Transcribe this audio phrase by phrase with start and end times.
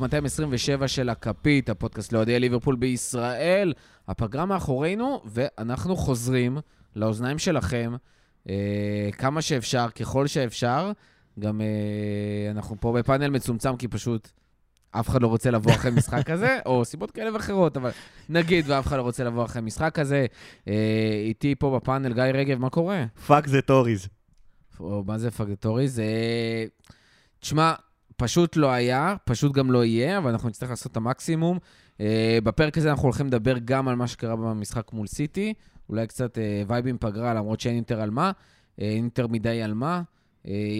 [0.00, 3.72] פרק 227 של הכפית, הפודקאסט לאוהדי ליברפול בישראל.
[4.08, 6.58] הפגרה מאחורינו, ואנחנו חוזרים
[6.96, 7.92] לאוזניים שלכם
[8.48, 10.92] אה, כמה שאפשר, ככל שאפשר.
[11.38, 14.28] גם אה, אנחנו פה בפאנל מצומצם, כי פשוט
[14.90, 17.90] אף אחד לא רוצה לבוא אחרי משחק כזה, או סיבות כאלה ואחרות, אבל
[18.28, 20.26] נגיד ואף אחד לא רוצה לבוא אחרי משחק כזה.
[20.68, 23.04] אה, איתי פה בפאנל גיא רגב, מה קורה?
[23.26, 24.08] fuck the Tories.
[24.80, 25.88] מה זה fuck Tory?
[25.88, 26.04] זה...
[27.40, 27.74] תשמע,
[28.20, 31.58] פשוט לא היה, פשוט גם לא יהיה, אבל אנחנו נצטרך לעשות את המקסימום.
[31.98, 32.02] Uh,
[32.44, 35.54] בפרק הזה אנחנו הולכים לדבר גם על מה שקרה במשחק מול סיטי,
[35.88, 39.74] אולי קצת uh, וייבים פגרה, למרות שאין יותר על מה, uh, אין יותר מדי על
[39.74, 40.02] מה.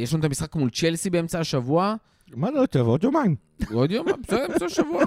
[0.02, 1.94] יש לנו את המשחק מול צ'לסי באמצע השבוע.
[2.34, 2.80] מה לא יותר?
[2.80, 3.36] עוד יומיים.
[3.72, 5.04] עוד יום, בסדר, באמצע השבוע.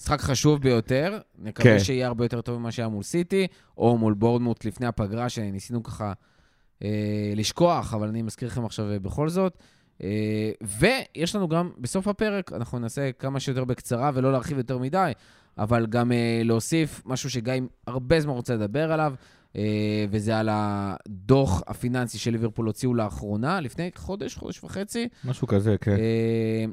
[0.00, 1.84] משחק חשוב ביותר, נקווה כן.
[1.84, 3.46] שיהיה הרבה יותר טוב ממה שהיה מול סיטי,
[3.78, 6.12] או מול בורדמוט לפני הפגרה, שניסינו ככה
[6.82, 9.58] אה, לשכוח, אבל אני מזכיר לכם עכשיו אה, בכל זאת.
[10.02, 15.12] אה, ויש לנו גם, בסוף הפרק, אנחנו נעשה כמה שיותר בקצרה ולא להרחיב יותר מדי,
[15.58, 17.54] אבל גם אה, להוסיף משהו שגיא
[17.86, 19.14] הרבה זמן רוצה לדבר עליו,
[19.56, 19.62] אה,
[20.10, 25.08] וזה על הדוח הפיננסי של ליברפול הוציאו לאחרונה, לפני חודש, חודש וחצי.
[25.24, 25.96] משהו כזה, כן.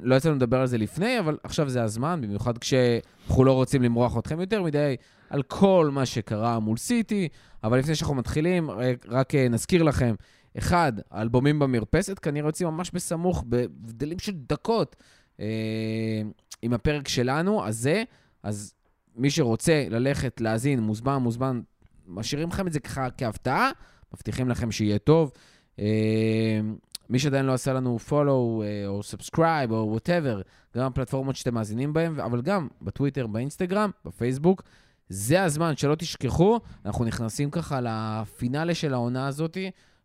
[0.01, 3.83] לא יצא לנו לדבר על זה לפני, אבל עכשיו זה הזמן, במיוחד כשאנחנו לא רוצים
[3.83, 4.95] למרוח אתכם יותר מדי
[5.29, 7.27] על כל מה שקרה מול סיטי.
[7.63, 8.69] אבל לפני שאנחנו מתחילים,
[9.09, 10.15] רק, נזכיר לכם,
[10.57, 14.95] אחד, האלבומים במרפסת כנראה יוצאים ממש בסמוך, בהבדלים של דקות,
[15.39, 16.21] אה,
[16.61, 18.03] עם הפרק שלנו, הזה.
[18.43, 18.73] אז
[19.15, 21.61] מי שרוצה ללכת, להאזין, מוזמן, מוזמן,
[22.07, 23.71] משאירים לכם את זה ככה כהפתעה,
[24.13, 25.31] מבטיחים לכם שיהיה טוב.
[25.79, 26.61] אה,
[27.09, 30.41] מי שעדיין לא עשה לנו follow אה, או subscribe או whatever,
[30.77, 34.63] גם הפלטפורמות שאתם מאזינים בהן, אבל גם בטוויטר, באינסטגרם, בפייסבוק.
[35.09, 39.57] זה הזמן, שלא תשכחו, אנחנו נכנסים ככה לפינאלה של העונה הזאת.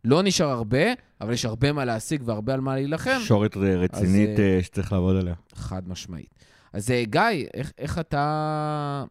[0.09, 0.79] לא נשאר הרבה,
[1.21, 3.19] אבל יש הרבה מה להשיג והרבה על מה להילחם.
[3.21, 5.35] שורת רצינית אז, אה, אה, שצריך לעבוד עליה.
[5.55, 6.35] חד משמעית.
[6.73, 7.23] אז אה, גיא,
[7.55, 9.05] איך, איך אתה...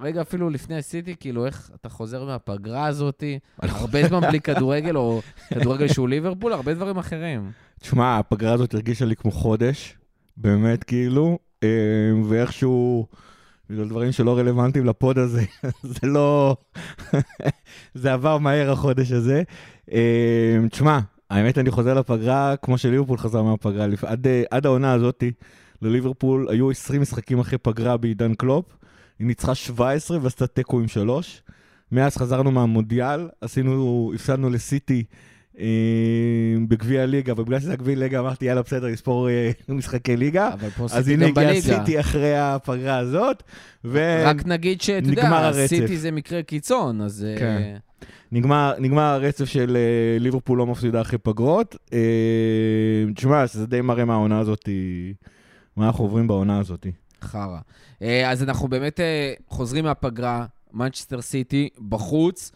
[0.00, 3.24] רגע אפילו לפני עשיתי, כאילו, איך אתה חוזר מהפגרה הזאת?
[3.58, 7.50] הרבה זמן בלי כדורגל, או כדורגל שהוא ליברפול, הרבה דברים אחרים.
[7.80, 9.96] תשמע, הפגרה הזאת הרגישה לי כמו חודש,
[10.36, 11.38] באמת, כאילו,
[12.28, 13.06] ואיכשהו,
[13.70, 15.44] בגלל דברים שלא רלוונטיים לפוד הזה,
[15.82, 16.56] זה לא...
[17.94, 19.42] זה עבר מהר החודש הזה.
[19.92, 20.98] אה, תשמע,
[21.30, 23.86] האמת, אני חוזר לפגרה כמו שליברפול חזר מהפגרה.
[24.02, 25.32] עד, אה, עד העונה הזאתי,
[25.82, 28.64] לליברפול היו 20 משחקים אחרי פגרה בעידן קלופ.
[29.18, 31.42] היא ניצחה 17 ועשתה תיקו עם 3.
[31.92, 35.04] מאז חזרנו מהמונדיאל, עשינו, הפסדנו לסיטי
[35.58, 35.64] אה,
[36.68, 40.52] בגביע הליגה, ובגלל שזה הגביע ליגה אמרתי, יאללה, בסדר, נספור אה, משחקי ליגה.
[40.52, 41.78] אבל פה אז סיטי הנה גם הגיע בליגה.
[41.78, 43.42] סיטי אחרי הפגרה הזאת,
[43.84, 45.66] רק נגיד שאתה יודע, הרצף.
[45.66, 47.26] סיטי זה מקרה קיצון, אז...
[47.28, 47.62] אה, כן.
[47.62, 47.78] ונגמר
[48.32, 51.76] נגמר הרצף של אה, ליברפול לא מפסידה אחרי פגרות.
[51.92, 51.98] אה,
[53.14, 54.68] תשמע, זה די מראה מה העונה הזאת,
[55.76, 56.86] מה אנחנו עוברים בעונה הזאת.
[57.22, 57.58] חרא.
[58.02, 62.52] אה, אז אנחנו באמת אה, חוזרים מהפגרה, מנצ'סטר סיטי בחוץ,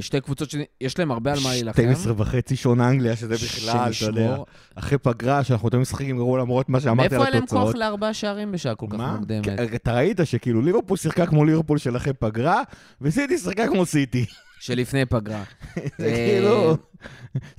[0.00, 1.82] שתי קבוצות שיש להן הרבה על מה להילחם.
[1.82, 4.36] 12 וחצי שעון אנגליה, שזה בכלל, אתה יודע.
[4.74, 7.74] אחרי פגרה, שאנחנו יותר משחקים גרוע למרות מה שאמרתי על מאיפה היה להם כוח התוצאות.
[7.74, 8.98] לארבעה שערים בשעה כל כך?
[8.98, 9.48] מוקדמת?
[9.74, 12.62] אתה ראית שכאילו ליברפול שיחקה כמו ליברפול של אחרי פגרה,
[13.00, 14.26] וסיטי שיחקה כמו סיטי.
[14.60, 15.42] שלפני פגרה.
[15.98, 16.76] זה אה, כאילו...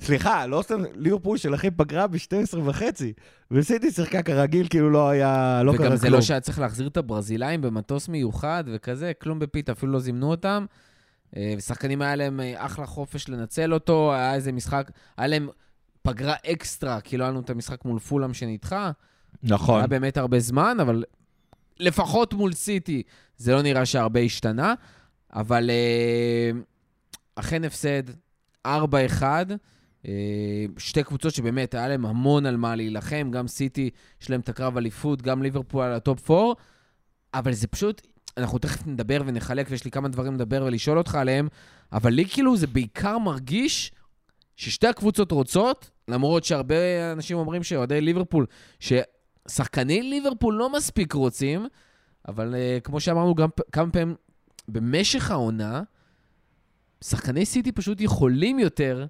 [0.00, 3.12] סליחה, לא סתם ליברפול של אחרי פגרה ב-12 וחצי,
[3.50, 5.62] וסיטי שיחקה כרגיל, כאילו לא היה...
[5.64, 5.96] לא קרה וגם כלום.
[5.96, 10.30] זה לא שהיה צריך להחזיר את הברזילאים במטוס מיוחד וכזה, כלום בפיתה, אפילו לא זימנו
[10.30, 10.66] אותם.
[11.36, 15.48] אה, ושחקנים היה להם אה, אחלה חופש לנצל אותו, היה איזה משחק, היה להם
[16.02, 18.90] פגרה אקסטרה, כי לא היה לנו את המשחק מול פולאם שנדחה.
[19.42, 19.78] נכון.
[19.78, 21.04] היה באמת הרבה זמן, אבל
[21.80, 23.02] לפחות מול סיטי
[23.36, 24.74] זה לא נראה שהרבה השתנה.
[25.32, 26.50] אבל אה,
[27.36, 28.02] אכן הפסד
[28.66, 28.68] 4-1.
[30.06, 30.12] אה,
[30.78, 33.90] שתי קבוצות שבאמת היה להם המון על מה להילחם, גם סיטי
[34.22, 36.52] יש להם את הקרב אליפות, גם ליברפול על ה top 4,
[37.34, 38.06] אבל זה פשוט,
[38.36, 41.48] אנחנו תכף נדבר ונחלק, ויש לי כמה דברים לדבר ולשאול אותך עליהם,
[41.92, 43.92] אבל לי כאילו זה בעיקר מרגיש
[44.56, 48.46] ששתי הקבוצות רוצות, למרות שהרבה אנשים אומרים שאוהדי ליברפול,
[48.80, 51.66] ששחקני ליברפול לא מספיק רוצים,
[52.28, 54.14] אבל אה, כמו שאמרנו גם כמה פעמים
[54.68, 55.82] במשך העונה,
[57.04, 59.06] שחקני סיטי פשוט יכולים יותר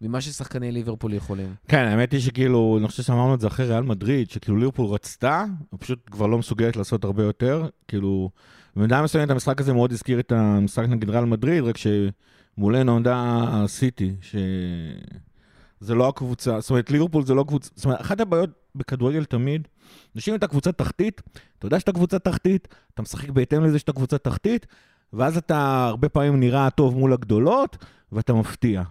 [0.00, 1.54] ממה ששחקני ליברפול יכולים.
[1.68, 5.44] כן, האמת היא שכאילו, אני חושב שאמרנו את זה אחרי ריאל מדריד, שכאילו ליברפול רצתה,
[5.72, 7.68] היא פשוט כבר לא מסוגלת לעשות הרבה יותר.
[7.88, 8.30] כאילו,
[8.76, 14.14] במידה מסוימת המשחק הזה מאוד הזכיר את המשחק נגד ריאל מדריד, רק שמולנו עמדה הסיטי,
[14.20, 19.68] שזה לא הקבוצה, זאת אומרת, ליברפול זה לא קבוצה, זאת אומרת, אחת הבעיות בכדורגל תמיד,
[20.14, 21.22] זה שאם אתה קבוצה תחתית,
[21.58, 24.66] אתה יודע שאתה קבוצה תחתית, אתה משחק בהתאם לזה שאתה קבוצה תחתית,
[25.12, 27.76] ואז אתה הרבה פעמים נראה טוב מול הגדולות,
[28.12, 28.82] ואתה מפתיע.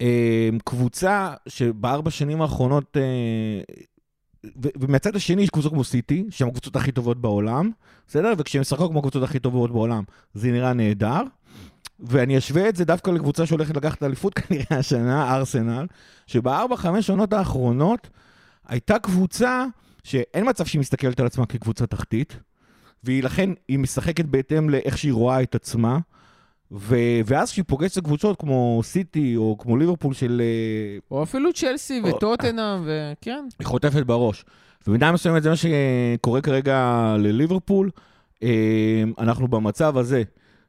[0.00, 3.60] אה, קבוצה שבארבע שנים האחרונות אה,
[4.54, 7.70] ומהצד השני יש קבוצות כמו סיטי, שהן הקבוצות הכי טובות בעולם,
[8.08, 8.32] בסדר?
[8.38, 10.04] וכשהן משחקות כמו הקבוצות הכי טובות בעולם,
[10.34, 11.22] זה נראה נהדר.
[12.00, 15.86] ואני אשווה את זה דווקא לקבוצה שהולכת לקחת אליפות כנראה השנה, ארסנל,
[16.26, 18.10] שבארבע, חמש עונות האחרונות
[18.68, 19.64] הייתה קבוצה
[20.04, 22.36] שאין מצב שהיא מסתכלת על עצמה כקבוצה תחתית,
[23.04, 25.98] והיא לכן, היא משחקת בהתאם לאיך שהיא רואה את עצמה.
[26.72, 30.42] ו- ואז כשהיא פוגשת קבוצות כמו סיטי או כמו ליברפול של...
[30.44, 33.44] אה, או אפילו צ'לסי או- וטוטנאם, וכן.
[33.58, 34.44] היא חוטפת בראש.
[34.86, 36.76] ובמידה מסוימת זה מה שקורה כרגע
[37.18, 37.90] לליברפול.
[38.42, 40.22] אה, אנחנו במצב הזה,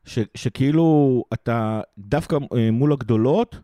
[0.06, 3.60] ש, שכאילו אתה דווקא אה, מול הגדולות,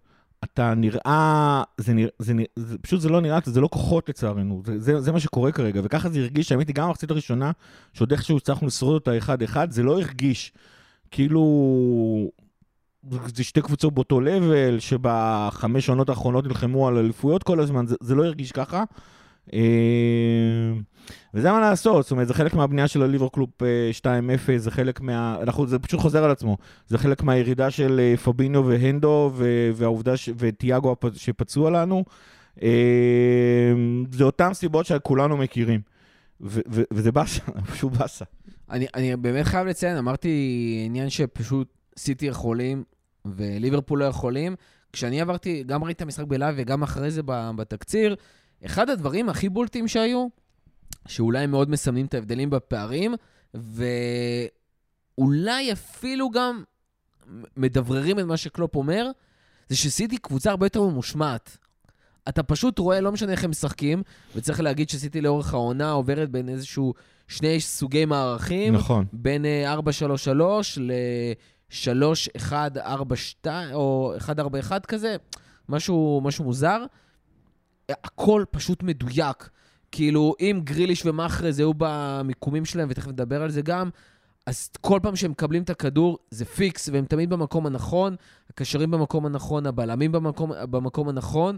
[0.54, 4.62] אתה נראה, זה, נרא, זה, נרא, זה פשוט זה לא נראה, זה לא כוחות לצערנו,
[4.66, 7.52] זה, זה, זה מה שקורה כרגע, וככה זה הרגיש, האמת היא גם במחצית הראשונה,
[7.94, 10.52] שעוד איכשהו הצלחנו לשרוד אותה אחד-אחד, זה לא הרגיש
[11.12, 12.32] כאילו...
[13.36, 18.16] זה שתי קבוצות באותו לבל, שבחמש עונות האחרונות נלחמו על אליפויות כל הזמן, זה, זה
[18.16, 18.84] לא הרגיש ככה.
[19.54, 19.60] אה,
[21.34, 23.68] וזה מה לעשות, זאת אומרת, זה חלק מהבנייה של הליברקלופ אה,
[24.02, 25.38] 2-0, זה חלק מה...
[25.42, 26.58] אנחנו, זה פשוט חוזר על עצמו.
[26.88, 29.32] זה חלק מהירידה של אה, פבינו והנדו,
[29.76, 30.30] והעובדה, ש...
[30.38, 32.06] וטיאגו שפצוע לנו.
[34.12, 35.82] זה אותן סיבות שכולנו מכירים.
[36.42, 38.26] ו- ו- וזה באסה, פשוט באסה.
[38.70, 42.84] אני, אני באמת חייב לציין, אמרתי עניין שפשוט סיטי יכולים
[43.26, 44.56] וליברפול לא יכולים.
[44.94, 47.22] כשאני עברתי, גם ראיתי את המשחק בלייב וגם אחרי זה
[47.56, 48.16] בתקציר,
[48.66, 50.28] אחד הדברים הכי בולטים שהיו,
[51.08, 53.16] שאולי הם מאוד מסמנים את ההבדלים בפערים,
[55.18, 56.64] ואולי אפילו גם
[57.58, 59.08] מדבררים את מה שקלופ אומר,
[59.70, 61.58] זה שסיטי קבוצה הרבה יותר ממושמעת.
[62.30, 64.04] אתה פשוט רואה, לא משנה איך הם משחקים,
[64.36, 66.94] וצריך להגיד שסיטי לאורך העונה עוברת בין איזשהו
[67.28, 69.06] שני סוגי מערכים, נכון.
[69.14, 75.16] בין אה, 433 ל-3142 או 141 כזה,
[75.70, 76.86] משהו, משהו מוזר.
[77.90, 79.50] הכל פשוט מדויק.
[79.92, 83.90] כאילו, אם גריליש ומאחרז היו במיקומים שלהם, ותכף נדבר על זה גם,
[84.46, 88.16] אז כל פעם שהם מקבלים את הכדור, זה פיקס, והם תמיד במקום הנכון,
[88.50, 91.58] הקשרים במקום הנכון, הבלמים במקום, במקום הנכון.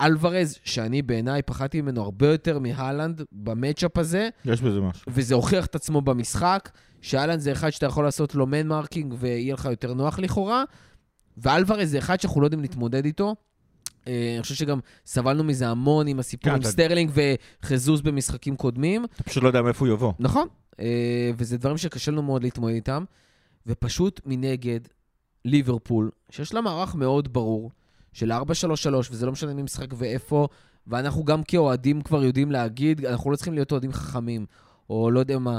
[0.00, 5.04] אלוורז, שאני בעיניי פחדתי ממנו הרבה יותר מהלנד ב matchup הזה, יש בזה משהו.
[5.08, 6.70] וזה הוכיח את עצמו במשחק,
[7.00, 10.64] שהלנד זה אחד שאתה יכול לעשות לו man marking ויהיה לך יותר נוח לכאורה,
[11.36, 13.34] ואלוורז זה אחד שאנחנו לא יודעים להתמודד איתו.
[14.08, 17.10] אה, אני חושב שגם סבלנו מזה המון עם הסיפור כן, עם סטרלינג
[17.62, 19.04] וז'סוס במשחקים קודמים.
[19.04, 20.12] אתה פשוט לא יודע מאיפה הוא יבוא.
[20.18, 20.48] נכון,
[20.80, 23.04] אה, וזה דברים שקשה לנו מאוד להתמודד איתם.
[23.66, 24.80] ופשוט מנגד,
[25.44, 27.70] ליברפול, שיש לה מערך מאוד ברור,
[28.12, 28.36] של 4-3-3,
[29.10, 30.48] וזה לא משנה מי משחק ואיפה,
[30.86, 34.46] ואנחנו גם כאוהדים כבר יודעים להגיד, אנחנו לא צריכים להיות אוהדים חכמים,
[34.90, 35.58] או לא יודע מה,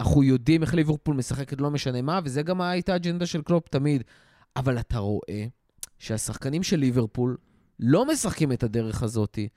[0.00, 4.02] אנחנו יודעים איך ליברפול משחקת, לא משנה מה, וזה גם הייתה האג'נדה של קלופ תמיד.
[4.56, 5.46] אבל אתה רואה
[5.98, 7.36] שהשחקנים של ליברפול
[7.80, 9.48] לא משחקים את הדרך הזאתי,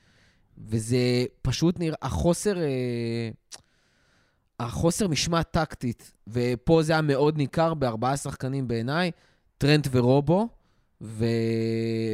[0.58, 2.58] וזה פשוט נראה, החוסר...
[2.58, 3.30] אה,
[4.60, 9.12] החוסר משמעת טקטית, ופה זה היה מאוד ניכר בארבעה שחקנים בעיניי,
[9.58, 10.48] טרנט ורובו,
[11.02, 11.26] ו...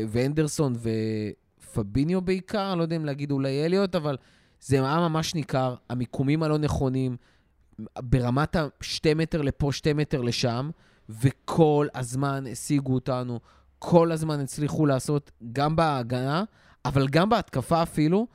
[0.10, 0.74] ואנדרסון
[1.62, 4.18] ופביניו בעיקר, אני לא יודע אם להגיד אולי אליוט, אבל
[4.60, 7.18] זה היה ממש ניכר, המיקומים הלא נכונים,
[8.00, 10.70] ברמת השתי מטר לפה, שתי מטר לשם,
[11.10, 13.40] וכל הזמן השיגו אותנו,
[13.89, 16.44] כל הזמן הצליחו לעשות, גם בהגנה,
[16.86, 18.27] אבל גם בהתקפה אפילו,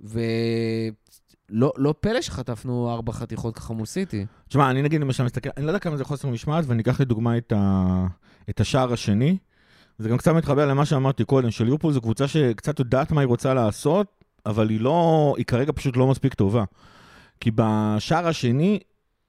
[0.00, 4.26] ולא לא פלא שחטפנו ארבע חתיכות ככה מול סיטי.
[4.48, 7.36] תשמע, אני נגיד למשל מסתכל, אני לא יודע כמה זה חוסר משמעת, ואני אקח לדוגמה
[7.36, 8.06] את, ה...
[8.50, 9.38] את השער השני.
[9.98, 13.54] זה גם קצת מתחבר למה שאמרתי קודם, שליברפול זו קבוצה שקצת יודעת מה היא רוצה
[13.54, 14.06] לעשות,
[14.46, 16.64] אבל היא לא, היא כרגע פשוט לא מספיק טובה.
[17.40, 18.78] כי בשער השני,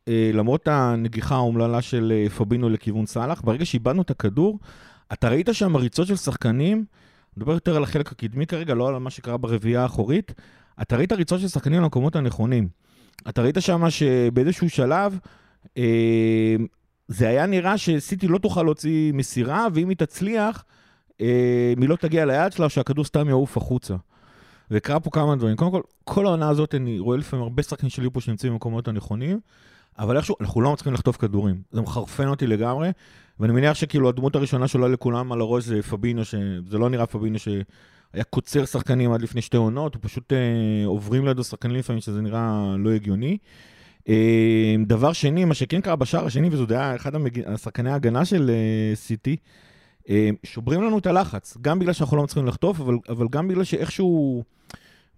[0.07, 4.59] אה, למרות הנגיחה האומללה של אה, פבינו לכיוון סאלח, ברגע שאיבדנו את הכדור,
[5.13, 6.85] אתה ראית שם ריצות של שחקנים,
[7.37, 10.33] אני יותר על החלק הקדמי כרגע, לא על מה שקרה ברביעייה האחורית,
[10.81, 12.67] אתה ראית ריצות של שחקנים למקומות הנכונים.
[13.29, 15.19] אתה ראית שם שבאיזשהו שלב,
[15.77, 16.55] אה,
[17.07, 20.63] זה היה נראה שסיטי לא תוכל להוציא מסירה, ואם היא תצליח,
[21.21, 23.95] אה, היא לא תגיע ליד שלה, שהכדור סתם יעוף החוצה.
[24.71, 25.55] וקרה פה כמה דברים.
[25.55, 29.39] קודם כל, כל העונה הזאת, אני רואה לפעמים הרבה שחקנים של ליברפול שנמצאים במקומות הנכונים,
[29.99, 31.61] אבל איכשהו, אנחנו לא מצליחים לחטוף כדורים.
[31.71, 32.89] זה מחרפן אותי לגמרי,
[33.39, 37.39] ואני מניח שכאילו הדמות הראשונה שעולה לכולם על הראש זה פבינו, שזה לא נראה פבינו
[37.39, 42.21] שהיה קוצר שחקנים עד לפני שתי עונות, הוא פשוט אה, עוברים לידו שחקנים לפעמים שזה
[42.21, 43.37] נראה לא הגיוני.
[44.09, 47.39] אה, דבר שני, מה שכן קרה בשער השני, וזו היה אחד המג...
[47.45, 49.37] השחקני ההגנה של אה, סיטי,
[50.09, 53.63] אה, שוברים לנו את הלחץ, גם בגלל שאנחנו לא מצליחים לחטוף, אבל, אבל גם בגלל
[53.63, 54.43] שאיכשהו,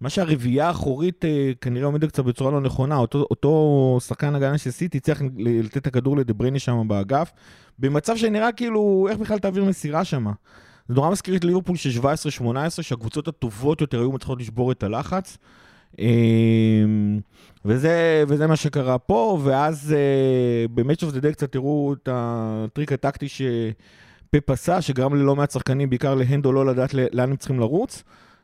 [0.02, 4.70] מה שהרביעייה האחורית אה, כנראה עומדת קצת בצורה לא נכונה, אותו, אותו שחקן הגנה של
[4.70, 7.32] סיטי צריך לתת את הכדור לדברייני שם באגף,
[7.78, 10.26] במצב שנראה כאילו, איך בכלל תעביר מסירה שם?
[10.88, 11.90] זה נורא מזכיר את ליברפול של
[12.40, 12.44] 17-18,
[12.82, 15.38] שהקבוצות הטובות יותר היו מצליחות לשבור את הלחץ.
[15.98, 17.20] אמ,
[17.64, 22.92] וזה, וזה מה שקרה פה, ואז uh, ב-Match of the Day קצת תראו את הטריק
[22.92, 28.02] הטקטי שפפ עשה, שגרם ללא מעט שחקנים, בעיקר להנדו, לא לדעת לאן הם צריכים לרוץ.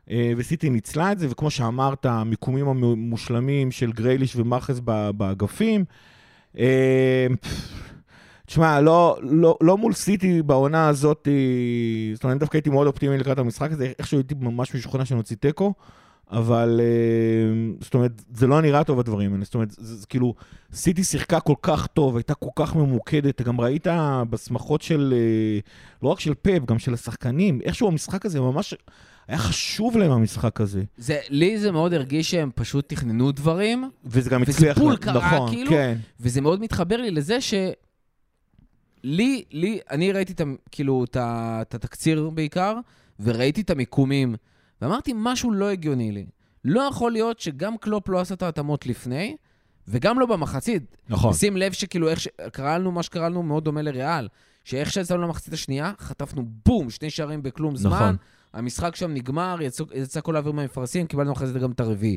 [0.09, 4.81] Uh, וסיטי ניצלה את זה, וכמו שאמרת, המיקומים המושלמים של גרייליש ומאחז
[5.17, 5.85] באגפים.
[6.55, 6.59] Uh,
[8.47, 11.29] תשמע, לא, לא, לא מול סיטי בעונה הזאת,
[12.15, 15.37] זאת אומרת, אני דווקא הייתי מאוד אופטימי לקראת המשחק הזה, איכשהו הייתי ממש משוכנע שנוציא
[15.37, 15.75] תיקו.
[16.31, 19.45] אבל אה, זאת אומרת, זה לא נראה טוב הדברים האלה.
[19.45, 20.35] זאת אומרת, זה, זה כאילו,
[20.73, 23.87] סיטי שיחקה כל כך טוב, הייתה כל כך ממוקדת, גם ראית
[24.31, 25.61] בשמחות של, אה,
[26.03, 28.75] לא רק של פאפ, גם של השחקנים, איכשהו המשחק הזה ממש,
[29.29, 30.83] היה חשוב להם המשחק הזה.
[30.97, 33.91] זה, לי זה מאוד הרגיש שהם פשוט תכננו דברים.
[34.05, 34.77] וזה גם הצליח.
[34.77, 35.99] וזה בול קרה, נכון, כאילו, כן.
[36.21, 37.55] וזה מאוד מתחבר לי לזה ש...
[39.05, 42.75] לי, לי, אני ראיתי את, כאילו, את התקציר בעיקר,
[43.21, 44.35] וראיתי את המיקומים.
[44.83, 46.27] ואמרתי, משהו לא הגיוני לי.
[46.65, 49.37] לא יכול להיות שגם קלופ לא עשה את ההתאמות לפני,
[49.89, 50.97] וגם לא במחצית.
[51.09, 51.33] נכון.
[51.35, 54.29] שים לב שכאילו איך שקרה לנו, מה שקרה לנו מאוד דומה לריאל.
[54.65, 57.93] שאיך שיצאנו למחצית השנייה, חטפנו בום, שני שערים בכלום זמן.
[57.93, 58.17] נכון.
[58.59, 62.17] המשחק שם נגמר, יצא, יצא כל האוויר מהמפרשים, קיבלנו אחרי זה גם את הרביעי.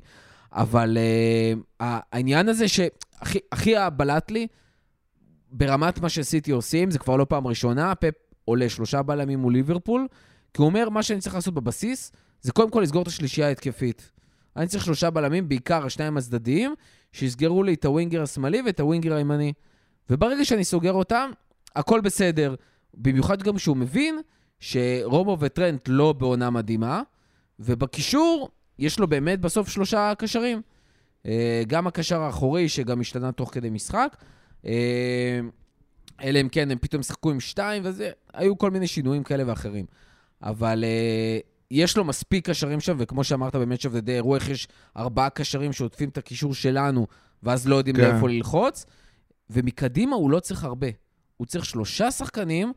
[0.52, 4.48] אבל uh, העניין הזה שהכי בלט לי,
[5.52, 8.14] ברמת מה שסיטי עושים, זה כבר לא פעם ראשונה, פפ
[8.46, 10.08] עולה שלושה בלמים מול ליברפול,
[10.54, 14.12] כי הוא אומר, מה שאני צריך לעשות בבסיס, זה קודם כל לסגור את השלישייה ההתקפית.
[14.56, 16.74] אני צריך שלושה בלמים, בעיקר השניים הצדדיים,
[17.12, 19.54] שיסגרו לי את הווינגר השמאלי ואת הווינגר הימני.
[20.10, 21.32] וברגע שאני סוגר אותם,
[21.76, 22.56] הכל בסדר.
[22.94, 24.20] במיוחד גם שהוא מבין
[24.62, 27.02] שרובו וטרנט לא בעונה מדהימה,
[27.60, 28.50] ובקישור
[28.80, 30.62] יש לו באמת בסוף שלושה קשרים.
[31.26, 34.18] אה, גם הקשר האחורי, שגם השתנה תוך כדי משחק,
[34.66, 35.40] אה,
[36.24, 39.86] אלא אם כן הם פתאום שחקו עם שתיים, וזה, היו כל מיני שינויים כאלה ואחרים.
[40.44, 41.40] אבל אה,
[41.72, 45.30] יש לו מספיק קשרים שם, וכמו שאמרת ב-Match of the Day, הראו איך יש ארבעה
[45.30, 47.08] קשרים שעוטפים את הקישור שלנו,
[47.44, 48.02] ואז לא יודעים כן.
[48.02, 48.86] לאיפה ללחוץ,
[49.50, 50.88] ומקדימה הוא לא צריך הרבה.
[51.38, 52.74] הוא צריך שלושה שחקנים,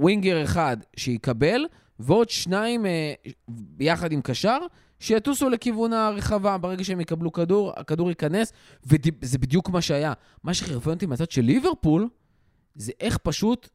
[0.00, 1.66] שווינגר אחד שיקבל,
[1.98, 3.12] ועוד שניים אה,
[3.48, 4.58] ביחד עם קשר,
[4.98, 6.58] שיטוסו לכיוון הרחבה.
[6.58, 8.52] ברגע שהם יקבלו כדור, הכדור ייכנס,
[8.86, 10.12] וזה בדיוק מה שהיה.
[10.44, 12.08] מה שחרפן אותי מהצד של ליברפול,
[12.74, 13.68] זה איך פשוט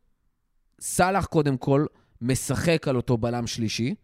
[0.79, 1.85] סאלח קודם כל,
[2.21, 3.95] משחק על אותו בלם שלישי,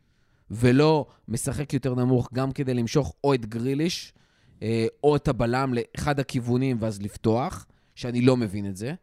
[0.52, 4.14] ולא משחק יותר נמוך גם כדי למשוך או את גריליש,
[4.62, 8.94] אה, או את הבלם לאחד הכיוונים ואז לפתוח, שאני לא מבין את זה.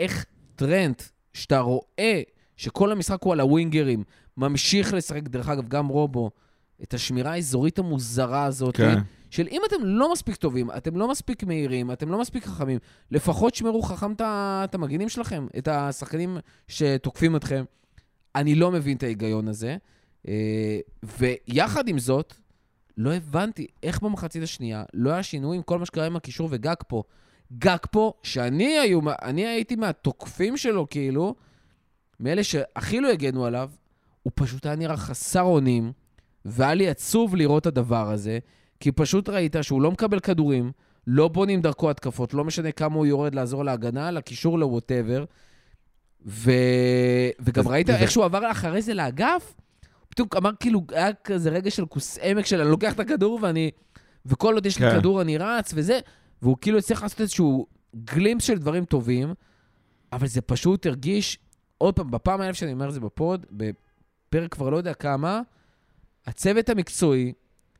[0.00, 0.26] איך
[0.56, 1.02] טרנט,
[1.34, 2.22] שאתה רואה
[2.56, 4.04] שכל המשחק הוא על הווינגרים,
[4.36, 6.30] ממשיך לשחק, דרך אגב, גם רובו,
[6.82, 8.98] את השמירה האזורית המוזרה הזאת, כן.
[9.30, 12.78] של אם אתם לא מספיק טובים, אתם לא מספיק מהירים, אתם לא מספיק חכמים,
[13.10, 17.64] לפחות שמרו חכם את המגינים שלכם, את השחקנים שתוקפים אתכם.
[18.34, 19.76] אני לא מבין את ההיגיון הזה.
[20.28, 20.78] אה,
[21.48, 22.34] ויחד עם זאת,
[22.96, 26.74] לא הבנתי איך במחצית השנייה לא היה שינוי עם כל מה שקרה עם הקישור וגג
[26.88, 27.02] פה.
[27.58, 31.34] גג פה, שאני היו, הייתי מהתוקפים שלו, כאילו,
[32.22, 33.70] מאלה שהכי לא הגנו עליו,
[34.22, 35.92] הוא פשוט היה נראה חסר אונים,
[36.44, 38.38] והיה לי עצוב לראות את הדבר הזה,
[38.80, 40.72] כי פשוט ראית שהוא לא מקבל כדורים,
[41.06, 45.24] לא בונים דרכו התקפות, לא משנה כמה הוא יורד לעזור להגנה, לקישור, לווטאבר.
[46.26, 46.50] ו...
[47.40, 49.54] וגם ראית איך שהוא עבר אחרי זה לאגף,
[50.08, 53.70] פתאום אמר כאילו, היה כזה רגע של כוס עמק של אני לוקח את הכדור ואני...
[54.26, 54.98] וכל עוד יש לי כן.
[54.98, 56.00] כדור אני רץ וזה,
[56.42, 57.66] והוא כאילו הצליח לעשות איזשהו
[58.04, 59.34] גלימפס של דברים טובים,
[60.12, 61.38] אבל זה פשוט הרגיש,
[61.82, 65.40] עוד פעם, בפעם האלף שאני אומר את זה בפוד, בפרק כבר לא יודע כמה,
[66.26, 67.32] הצוות המקצועי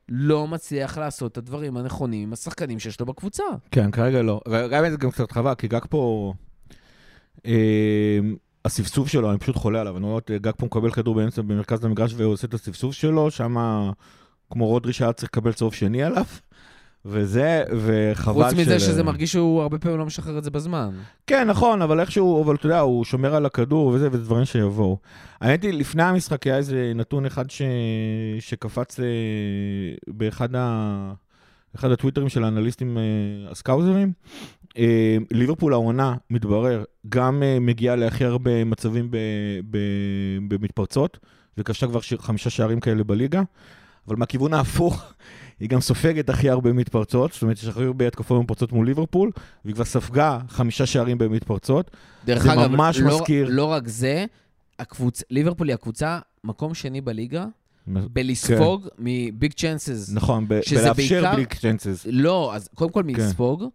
[0.08, 3.42] לא מצליח לעשות את הדברים הנכונים עם השחקנים שיש לו בקבוצה.
[3.70, 4.40] כן, כרגע לא.
[4.70, 6.32] גם זה גם קצת חבל, כי גג פה...
[7.44, 7.52] אמ,
[8.64, 11.84] הספסוף שלו, אני פשוט חולה עליו, אני רואה את גג פה מקבל כדור באמצע במרכז
[11.84, 13.56] המגרש והוא עושה את הספסוף שלו, שם
[14.50, 16.24] כמו רודרי שהיה צריך לקבל צהוב שני עליו.
[17.04, 18.48] וזה, וחבל של...
[18.48, 20.90] חוץ מזה שזה מרגיש שהוא הרבה פעמים לא משחרר את זה בזמן.
[21.26, 24.98] כן, נכון, אבל איכשהו, אבל אתה יודע, הוא שומר על הכדור וזה, וזה דברים שיבואו.
[25.40, 27.62] האמת היא, לפני המשחק היה איזה נתון אחד ש...
[28.40, 29.06] שקפץ אה,
[30.08, 31.12] באחד ה...
[31.74, 33.02] אחד הטוויטרים של האנליסטים אה,
[33.50, 34.12] הסקאוזרים,
[34.78, 39.10] אה, ליברפול העונה, מתברר, גם מגיעה להכי הרבה מצבים
[40.48, 41.18] במתפרצות,
[41.58, 43.42] וכבשה כבר חמישה שערים כאלה בליגה,
[44.08, 45.02] אבל מהכיוון ההפוך,
[45.60, 49.30] היא גם סופגת הכי הרבה מתפרצות, זאת אומרת, יש הכי הרבה התקפות במתפרצות מול ליברפול,
[49.64, 51.90] והיא כבר ספגה חמישה שערים במתפרצות.
[52.24, 53.48] דרך אגב, ממש לא, מזכיר...
[53.50, 54.24] לא רק זה,
[54.78, 55.22] הקבוצ...
[55.30, 57.46] ליברפול היא הקבוצה, מקום שני בליגה,
[57.86, 58.88] בלספוג כן.
[58.98, 60.12] מביג צ'אנסס.
[60.12, 62.06] נכון, בלאפשר ביג צ'אנסס.
[62.10, 63.60] לא, אז קודם כל מלספוג.
[63.60, 63.68] כן.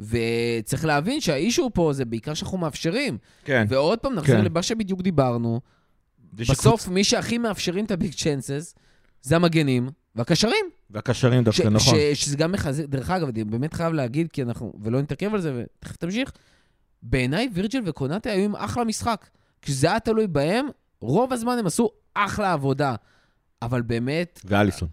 [0.00, 3.18] וצריך להבין שהאישו פה זה בעיקר שאנחנו מאפשרים.
[3.44, 3.66] כן.
[3.68, 4.44] ועוד פעם נחזור כן.
[4.44, 5.60] למה שבדיוק דיברנו.
[6.32, 6.88] בסוף, שקבוצ...
[6.88, 8.74] מי שהכי מאפשרים את הביג צ'אנסס
[9.24, 10.66] זה המגנים והקשרים.
[10.90, 11.98] והקשרים דווקא, נכון.
[12.14, 15.62] שזה גם מחזק, דרך אגב, אני באמת חייב להגיד, כי אנחנו, ולא נתעכב על זה,
[15.78, 16.32] ותכף תמשיך,
[17.02, 19.26] בעיניי וירג'ל וקונאטה היו עם אחלה משחק.
[19.62, 20.66] כשזה היה תלוי בהם,
[21.00, 22.94] רוב הזמן הם עשו אחלה עבודה.
[23.62, 24.88] אבל באמת, ואליסון.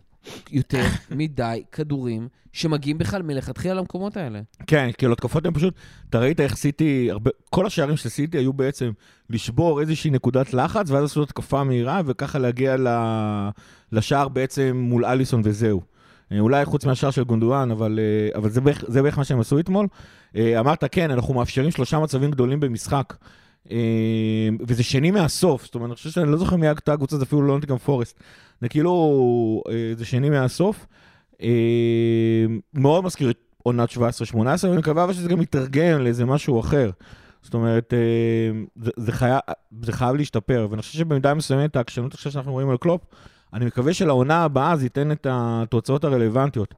[0.52, 4.42] יותר מדי כדורים שמגיעים בכלל מלכתחילה למקומות האלה.
[4.68, 5.74] כן, כאילו התקפות הן פשוט,
[6.10, 8.92] אתה ראית איך סיטי, הרבה, כל השערים של סיטי היו בעצם
[9.30, 12.76] לשבור איזושהי נקודת לחץ, ואז לעשות התקפה מהירה, וככה להגיע
[13.92, 15.82] לשער בעצם מול אליסון וזהו.
[16.32, 18.62] אה, אולי חוץ מהשער של גונדואן, אבל, אה, אבל זה,
[19.02, 19.88] בערך, מה שהם עשו אתמול.
[20.36, 23.14] אה, אמרת, כן, אנחנו מאפשרים שלושה מצבים גדולים במשחק.
[24.68, 27.42] וזה שני מהסוף, זאת אומרת, אני חושב שאני לא זוכר מי הייתה הקבוצה, זה אפילו
[27.42, 28.20] לא נוטינגרם פורסט.
[28.62, 30.86] זה כאילו, אה, זה שני מהסוף.
[31.42, 33.98] אה, מאוד מזכיר את עונת 17-18,
[34.64, 36.90] ואני מקווה אבל שזה גם יתרגם לאיזה משהו אחר.
[37.42, 39.40] זאת אומרת, אה, זה, זה, חייב,
[39.82, 43.02] זה חייב להשתפר, ואני חושב שבמידה מסוימת העקשנות עכשיו שאנחנו רואים על קלופ,
[43.54, 46.74] אני מקווה שלעונה הבאה זה ייתן את התוצאות הרלוונטיות.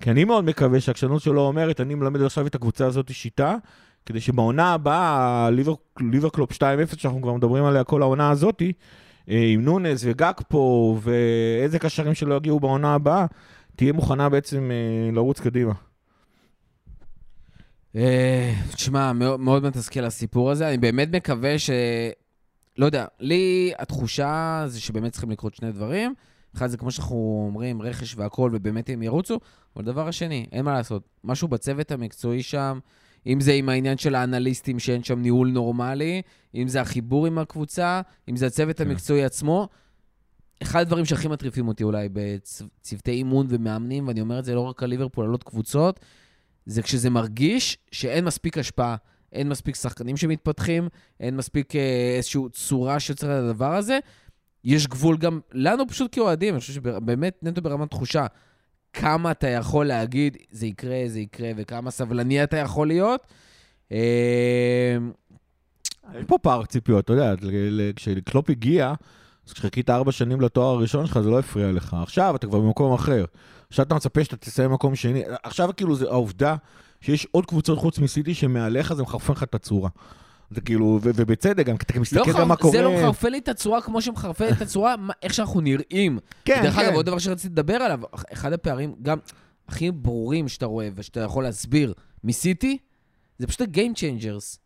[0.00, 3.56] כי אני מאוד מקווה שהעקשנות שלו אומרת, אני מלמד עכשיו את הקבוצה הזאת שיטה,
[4.06, 6.56] כדי שבעונה הבאה, ליבר, ליברקלופ 2-0,
[6.96, 8.72] שאנחנו כבר מדברים עליה כל העונה הזאתי,
[9.30, 13.26] עם נונס וגג פה, ואיזה קשרים שלא יגיעו בעונה הבאה,
[13.76, 15.72] תהיה מוכנה בעצם אה, לרוץ קדימה.
[17.96, 20.68] אה, תשמע, מאוד, מתסכל הסיפור הזה.
[20.68, 21.70] אני באמת מקווה ש...
[22.78, 26.14] לא יודע, לי התחושה זה שבאמת צריכים לקרות שני דברים.
[26.56, 29.38] אחד זה כמו שאנחנו אומרים, רכש והכול, ובאמת הם ירוצו.
[29.76, 31.02] אבל דבר השני, אין מה לעשות.
[31.24, 32.78] משהו בצוות המקצועי שם,
[33.26, 36.22] אם זה עם העניין של האנליסטים שאין שם ניהול נורמלי,
[36.54, 38.88] אם זה החיבור עם הקבוצה, אם זה הצוות כן.
[38.88, 39.68] המקצועי עצמו.
[40.62, 44.82] אחד הדברים שהכי מטריפים אותי אולי בצוותי אימון ומאמנים, ואני אומר את זה לא רק
[44.82, 46.00] על ליברפול, על עוד קבוצות,
[46.66, 48.96] זה כשזה מרגיש שאין מספיק השפעה,
[49.32, 50.88] אין מספיק שחקנים שמתפתחים,
[51.20, 53.98] אין מספיק אה, איזושהי צורה שיוצרת לדבר הזה.
[54.64, 58.26] יש גבול גם לנו פשוט כאוהדים, אני חושב שבאמת נטו ברמת תחושה,
[58.92, 63.26] כמה אתה יכול להגיד, זה יקרה, זה יקרה, וכמה סבלני אתה יכול להיות.
[63.92, 64.96] אה,
[66.14, 67.34] יש פה פער ציפיות, אתה יודע,
[67.96, 68.94] כשקלופ הגיע,
[69.46, 71.96] אז כשחיכית ארבע שנים לתואר הראשון שלך, זה לא הפריע לך.
[72.02, 73.24] עכשיו אתה כבר במקום אחר.
[73.68, 75.22] עכשיו אתה מצפה שאתה תסיים מקום שני.
[75.42, 76.56] עכשיו כאילו זה העובדה
[77.00, 79.88] שיש עוד קבוצות חוץ מסיטי שמעליך, זה מחרפן לך את הצורה.
[80.50, 82.60] זה כאילו, ובצדק, גם אתה לא מסתכל גם מה חרפ...
[82.62, 82.72] קורה.
[82.72, 86.18] זה לא מחרפן לי את הצורה כמו שמחרפן את הצורה, מה- איך שאנחנו נראים.
[86.44, 86.94] כן, דרך אגב, כן.
[86.94, 88.00] עוד דבר שרציתי לדבר עליו,
[88.32, 89.18] אחד הפערים, גם
[89.68, 92.78] הכי ברורים שאתה רואה ושאתה יכול להסביר מסיטי,
[93.38, 94.58] זה פשוט ה-game changers.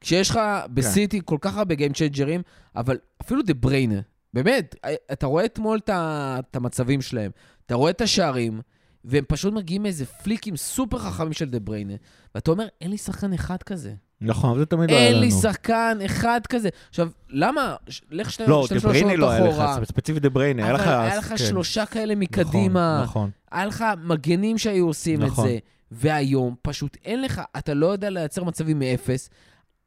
[0.00, 0.74] כשיש לך כן.
[0.74, 2.42] בסיטי כל כך הרבה game changers,
[2.76, 4.00] אבל אפילו דה בריינה,
[4.34, 4.74] באמת,
[5.12, 7.30] אתה רואה אתמול את המצבים שלהם,
[7.66, 8.60] אתה רואה את השערים,
[9.04, 11.94] והם פשוט מגיעים מאיזה פליקים סופר חכמים של דה בריינה,
[12.34, 13.94] ואתה אומר, אין לי שחקן אחד כזה.
[14.20, 15.24] נכון, זה תמיד לא היה אין לנו.
[15.24, 16.68] לי שחקן אחד כזה.
[16.88, 17.76] עכשיו, למה?
[18.10, 19.48] לך שתי לא, דה בריינה לא היה.
[19.48, 20.80] לך, ספציפית דה בריינה, היה לך...
[20.80, 21.36] אבל היה לך כן.
[21.36, 23.30] שלושה כאלה נכון, מקדימה, נכון.
[23.50, 25.48] היה לך מגנים שהיו עושים את נכון.
[25.48, 25.58] זה,
[25.90, 29.30] והיום פשוט אין לך, אתה לא יודע לייצר מצבים מאפס.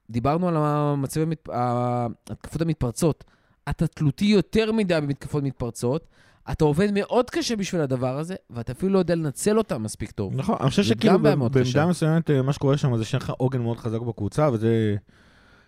[0.09, 3.23] דיברנו על המצבים, ההתקפות המתפרצות.
[3.69, 6.07] אתה תלותי יותר מדי במתקפות מתפרצות,
[6.51, 10.33] אתה עובד מאוד קשה בשביל הדבר הזה, ואתה אפילו לא יודע לנצל אותם מספיק טוב.
[10.35, 11.85] נכון, אני חושב שכאילו במידה.
[11.85, 14.95] מסוימת אה, מה שקורה שם זה שאין לך עוגן מאוד חזק בקבוצה, וזה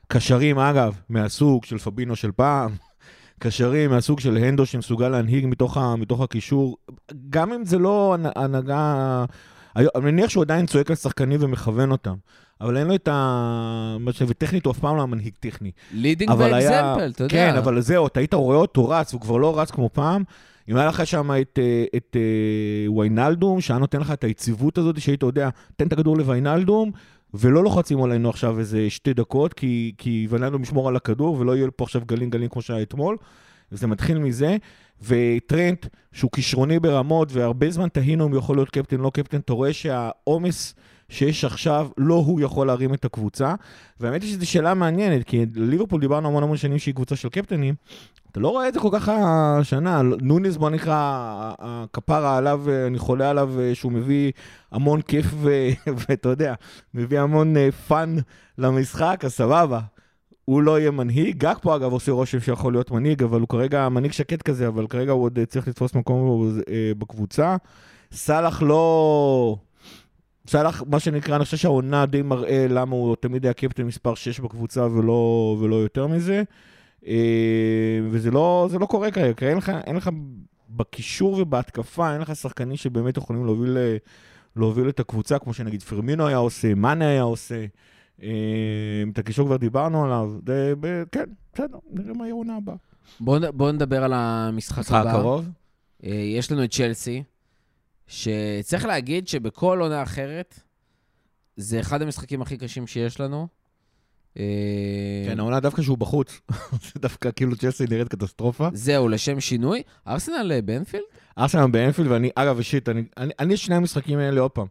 [0.07, 2.71] קשרים, אגב, מהסוג של פביניו של פעם,
[3.39, 6.77] קשרים מהסוג של הנדו שמסוגל להנהיג מתוך, ה, מתוך הקישור,
[7.29, 9.25] גם אם זה לא הנ- הנהגה...
[9.75, 12.15] אני מניח שהוא עדיין צועק על שחקנים ומכוון אותם,
[12.61, 13.97] אבל אין לו את ה...
[14.27, 15.71] וטכנית הוא אף פעם לא היה מנהיג טכני.
[15.93, 17.31] leading by example, אתה יודע.
[17.35, 20.23] כן, אבל זהו, אתה היית רואה אותו רץ, הוא כבר לא רץ כמו פעם.
[20.69, 25.01] אם היה לך שם את, אה, את אה, ויינלדום, שהיה נותן לך את היציבות הזאת,
[25.01, 26.91] שהיית יודע, תן את הכדור לוויינלדום,
[27.33, 31.71] ולא לוחצים עלינו עכשיו איזה שתי דקות, כי, כי ויינלדום ישמור על הכדור, ולא יהיה
[31.75, 33.17] פה עכשיו גלים גלים כמו שהיה אתמול.
[33.71, 34.57] וזה מתחיל מזה,
[35.03, 39.73] וטרנט, שהוא כישרוני ברמות, והרבה זמן תהינו אם יכול להיות קפטן, לא קפטן, אתה רואה
[39.73, 40.75] שהעומס
[41.09, 43.55] שיש עכשיו, לא הוא יכול להרים את הקבוצה.
[43.99, 47.75] והאמת היא שזו שאלה מעניינת, כי ליברפול דיברנו המון המון שנים שהיא קבוצה של קפטנים,
[48.31, 50.01] אתה לא רואה את זה כל כך השנה.
[50.21, 50.95] נוניס, בוא נקרא,
[51.59, 54.31] הכפרה עליו, אני חולה עליו, שהוא מביא
[54.71, 55.25] המון כיף,
[56.07, 56.53] ואתה יודע,
[56.93, 58.15] מביא המון אה, fun
[58.57, 59.79] למשחק, אז סבבה.
[60.45, 61.37] הוא לא יהיה מנהיג.
[61.37, 65.11] גאקפו, אגב, עושה רושם שיכול להיות מנהיג, אבל הוא כרגע מנהיג שקט כזה, אבל כרגע
[65.11, 67.55] הוא עוד אה, צריך לתפוס מקום אה, בקבוצה.
[68.11, 69.57] סאלח לא...
[70.47, 74.39] סאלח, מה שנקרא, אני חושב שהעונה די מראה למה הוא תמיד היה קפטן מספר 6
[74.39, 76.43] בקבוצה ולא, ולא יותר מזה.
[77.07, 80.09] אה, וזה לא, לא קורה כרגע, אין לך, אין לך
[80.69, 83.97] בקישור ובהתקפה, אין לך שחקנים שבאמת יכולים להוביל, אה,
[84.55, 87.65] להוביל את הקבוצה, כמו שנגיד פרמינו היה עושה, מאנה היה עושה.
[88.23, 88.29] אה,
[89.13, 90.73] את הקישור כבר דיברנו עליו, זה,
[91.11, 92.75] כן, בסדר, נראה מה יהיה העונה הבאה.
[93.19, 95.09] בואו בוא נדבר על המשחק משחק הבא.
[95.09, 95.49] הקרוב?
[96.03, 97.23] יש לנו את צ'לסי,
[98.07, 100.59] שצריך להגיד שבכל עונה אחרת,
[101.57, 103.47] זה אחד המשחקים הכי קשים שיש לנו.
[104.37, 106.41] אה, כן, העונה דווקא שהוא בחוץ.
[106.93, 108.69] זה דווקא כאילו צ'לסי נראית קטסטרופה.
[108.73, 109.83] זהו, לשם שינוי.
[110.07, 111.03] ארסנל אה, באנפילד?
[111.37, 114.67] ארסנל באנפילד, ואני, אגב, אישית, אני, אני, שני המשחקים האלה עוד פעם.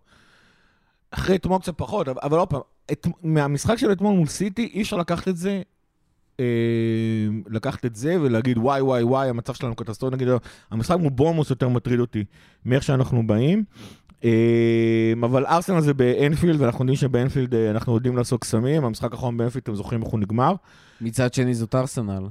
[1.10, 2.60] אחרי אתמול קצת פחות, אבל, אבל עוד פעם,
[2.92, 5.62] את, מהמשחק של אתמול מול סיטי, אי אפשר לקחת את זה,
[6.40, 6.44] אה,
[7.48, 10.28] לקחת את זה ולהגיד וואי וואי וואי, המצב שלנו קטסטרופה, נגיד,
[10.70, 12.24] המשחק מול בורמוס יותר מטריד אותי
[12.64, 13.64] מאיך שאנחנו באים.
[14.24, 19.36] אה, אבל ארסנל זה באנפילד, ואנחנו יודעים שבאנפילד אה, אנחנו יודעים לעשות קסמים, המשחק האחרון
[19.36, 20.54] באנפילד, אתם זוכרים איך הוא נגמר.
[21.00, 22.26] מצד שני זאת ארסנל.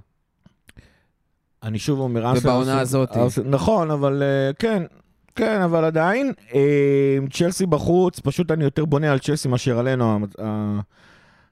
[1.63, 2.52] אני שוב אומר, ארסנל...
[2.52, 3.10] ובעונה הזאת.
[3.46, 4.84] נכון, אבל אה, כן,
[5.36, 10.20] כן, אבל עדיין, אה, צ'לסי בחוץ, פשוט אני יותר בונה על צ'לסי מאשר עלינו.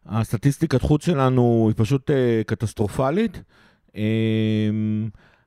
[0.06, 3.42] הסטטיסטיקת חוץ שלנו היא פשוט אה, קטסטרופלית.
[3.96, 4.02] אה,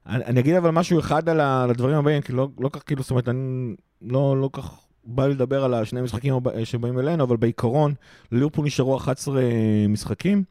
[0.06, 2.82] אני, אני אגיד אבל משהו אחד על ה- על הדברים הבאים, כי לא לא כך,
[2.86, 6.98] כאילו, זאת אומרת, אני לא לא כך בא לי לדבר על השני המשחקים הבא- שבאים
[6.98, 7.94] אלינו, אבל בעיקרון,
[8.32, 9.40] לליברפול נשארו 11
[9.88, 10.44] משחקים.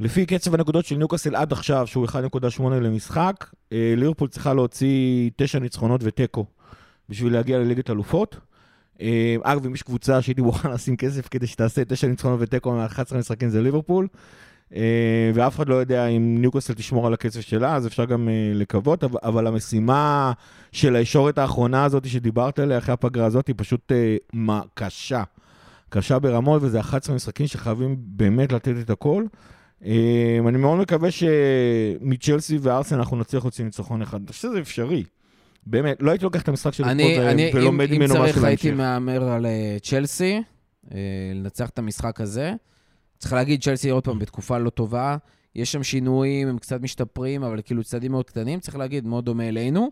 [0.00, 2.16] לפי קצב הנקודות של ניוקאסל עד עכשיו, שהוא 1.8
[2.80, 6.44] למשחק, אה, ליברפול צריכה להוציא 9 ניצחונות ותיקו
[7.08, 8.36] בשביל להגיע לליגת אלופות.
[9.00, 13.16] אה, אגב, אם יש קבוצה שהייתי מוכן לשים כסף כדי שתעשה 9 ניצחונות ותיקו מ-11
[13.16, 14.08] משחקים זה ליברפול.
[14.74, 18.52] אה, ואף אחד לא יודע אם ניוקאסל תשמור על הקצב שלה, אז אפשר גם אה,
[18.54, 20.32] לקוות, אבל, המשימה
[20.72, 25.22] של הישורת האחרונה הזאת שדיברת עליה אחרי הפגרה הזאת היא פשוט אה, קשה.
[25.88, 29.24] קשה ברמות, וזה 11 משחקים שחייבים באמת לתת את הכל.
[29.84, 34.18] אה, אני מאוד מקווה שמצ'לסי וארסן אנחנו נצליח להוציא ניצחון אחד.
[34.18, 35.04] אני חושב שזה אפשרי.
[35.66, 38.36] באמת, לא הייתי לוקח את המשחק של אני, אתמול אני, אם, ולומד אם ממנו צריך
[38.36, 38.82] משהו הייתי להמשך.
[38.82, 40.42] מהמר על אה, צ'לסי,
[40.92, 40.98] אה,
[41.34, 42.52] לנצח את המשחק הזה.
[43.18, 45.16] צריך להגיד, צ'לסי עוד פעם בתקופה לא טובה,
[45.54, 49.48] יש שם שינויים, הם קצת משתפרים, אבל כאילו צעדים מאוד קטנים, צריך להגיד, מאוד דומה
[49.48, 49.90] אלינו.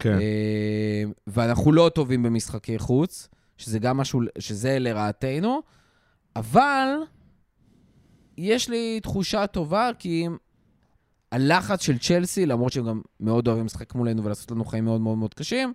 [0.00, 0.18] כן.
[0.18, 5.60] אה, ואנחנו לא טובים במשחקי חוץ, שזה גם משהו, שזה לרעתנו,
[6.36, 6.88] אבל
[8.38, 10.26] יש לי תחושה טובה, כי
[11.34, 15.18] הלחץ של צ'לסי, למרות שהם גם מאוד אוהבים לשחק מולנו ולעשות לנו חיים מאוד מאוד
[15.18, 15.72] מאוד קשים,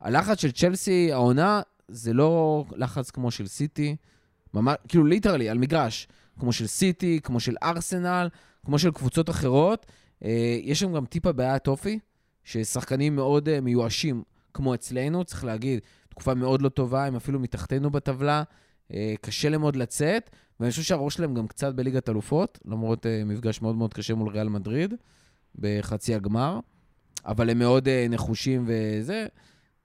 [0.00, 3.96] הלחץ של צ'לסי, העונה, זה לא לחץ כמו של סיטי,
[4.54, 6.08] ממש, כאילו ליטרלי, על מגרש,
[6.40, 8.28] כמו של סיטי, כמו של ארסנל,
[8.64, 9.86] כמו של קבוצות אחרות.
[10.24, 11.98] אה, יש שם גם טיפה בעיית אופי,
[12.44, 14.22] ששחקנים מאוד אה, מיואשים,
[14.54, 18.42] כמו אצלנו, צריך להגיד, תקופה מאוד לא טובה, הם אפילו מתחתנו בטבלה,
[18.92, 20.30] אה, קשה להם עוד לצאת,
[20.60, 24.28] ואני חושב שהראש שלהם גם קצת בליגת אלופות, למרות אה, מפגש מאוד מאוד קשה מול
[24.28, 24.94] ריאל מדריד,
[25.58, 26.60] בחצי הגמר,
[27.24, 29.26] אבל הם מאוד אה, נחושים וזה.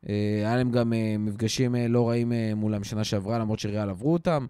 [0.09, 4.45] אה, היה להם גם מפגשים לא רעים מולם שנה שעברה, למרות שריאל עברו אותם.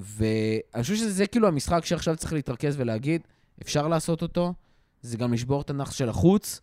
[0.00, 3.22] ואני חושב שזה כאילו המשחק שעכשיו צריך להתרכז ולהגיד,
[3.62, 4.54] אפשר לעשות אותו,
[5.02, 6.60] זה גם לשבור את הנאחס של החוץ.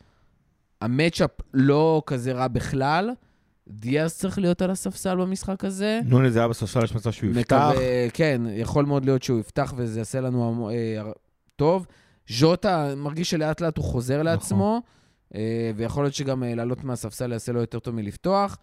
[0.82, 3.10] המצ'אפ לא כזה רע בכלל.
[3.68, 6.00] דיאז צריך להיות על הספסל במשחק הזה.
[6.06, 7.72] נוני זה היה בספסל, יש מצב שהוא יפתח.
[8.14, 11.12] כן, יכול מאוד להיות שהוא יפתח וזה יעשה לנו אה,
[11.56, 11.86] טוב.
[12.30, 14.82] ז'וטה מרגיש שלאט לאט הוא חוזר לעצמו,
[15.36, 18.58] אה, ויכול להיות שגם אה, לעלות מהספסל יעשה לו יותר טוב מלפתוח.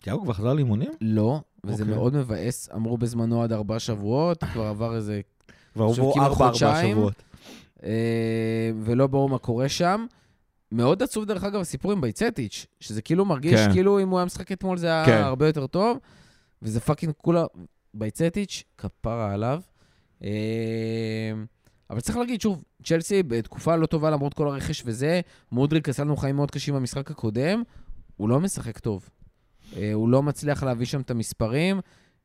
[0.00, 0.90] תיאגו כבר חזר לאימונים?
[1.00, 1.96] לא, וזה אוקיי.
[1.96, 2.68] מאוד מבאס.
[2.74, 5.20] אמרו בזמנו עד ארבעה שבועות, כבר עבר איזה...
[5.74, 6.96] כבר עברו כמעט ארבע, ארבע חודשיים.
[6.96, 7.22] שבועות.
[8.84, 10.06] ולא ברור מה קורה שם.
[10.72, 13.72] מאוד עצוב, דרך אגב, הסיפור עם בייצטיץ', שזה כאילו מרגיש כן.
[13.72, 15.22] כאילו אם הוא היה משחק אתמול זה היה כן.
[15.22, 15.98] הרבה יותר טוב,
[16.62, 17.44] וזה fucking כולה...
[17.94, 19.60] בייצטיץ', כפרה עליו.
[20.24, 21.32] אה,
[21.90, 25.20] אבל צריך להגיד, שוב, צ'לסי בתקופה לא טובה למרות כל הרכש וזה,
[25.52, 27.62] מודריק עשה לנו חיים מאוד קשים במשחק הקודם,
[28.16, 29.10] הוא לא משחק טוב.
[29.76, 31.80] אה, הוא לא מצליח להביא שם את המספרים,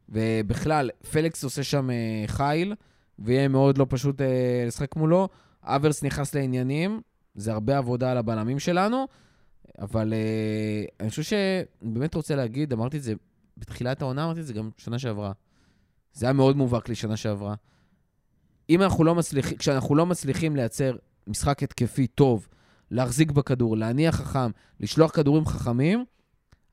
[0.09, 2.75] ובכלל, פליקס עושה שם אה, חיל,
[3.19, 4.21] ויהיה מאוד לא פשוט
[4.67, 5.29] לשחק מולו.
[5.63, 7.01] אברס נכנס לעניינים,
[7.35, 9.07] זה הרבה עבודה על הבלמים שלנו,
[9.79, 13.13] אבל אה, אני חושב שאני באמת רוצה להגיד, אמרתי את זה
[13.57, 15.31] בתחילת העונה, אמרתי את זה גם שנה שעברה.
[16.13, 17.55] זה היה מאוד מובהק לי שנה שעברה.
[18.69, 20.95] אם אנחנו לא מצליחים, כשאנחנו לא מצליחים לייצר
[21.27, 22.47] משחק התקפי טוב,
[22.91, 26.05] להחזיק בכדור, להניח חכם, לשלוח כדורים חכמים,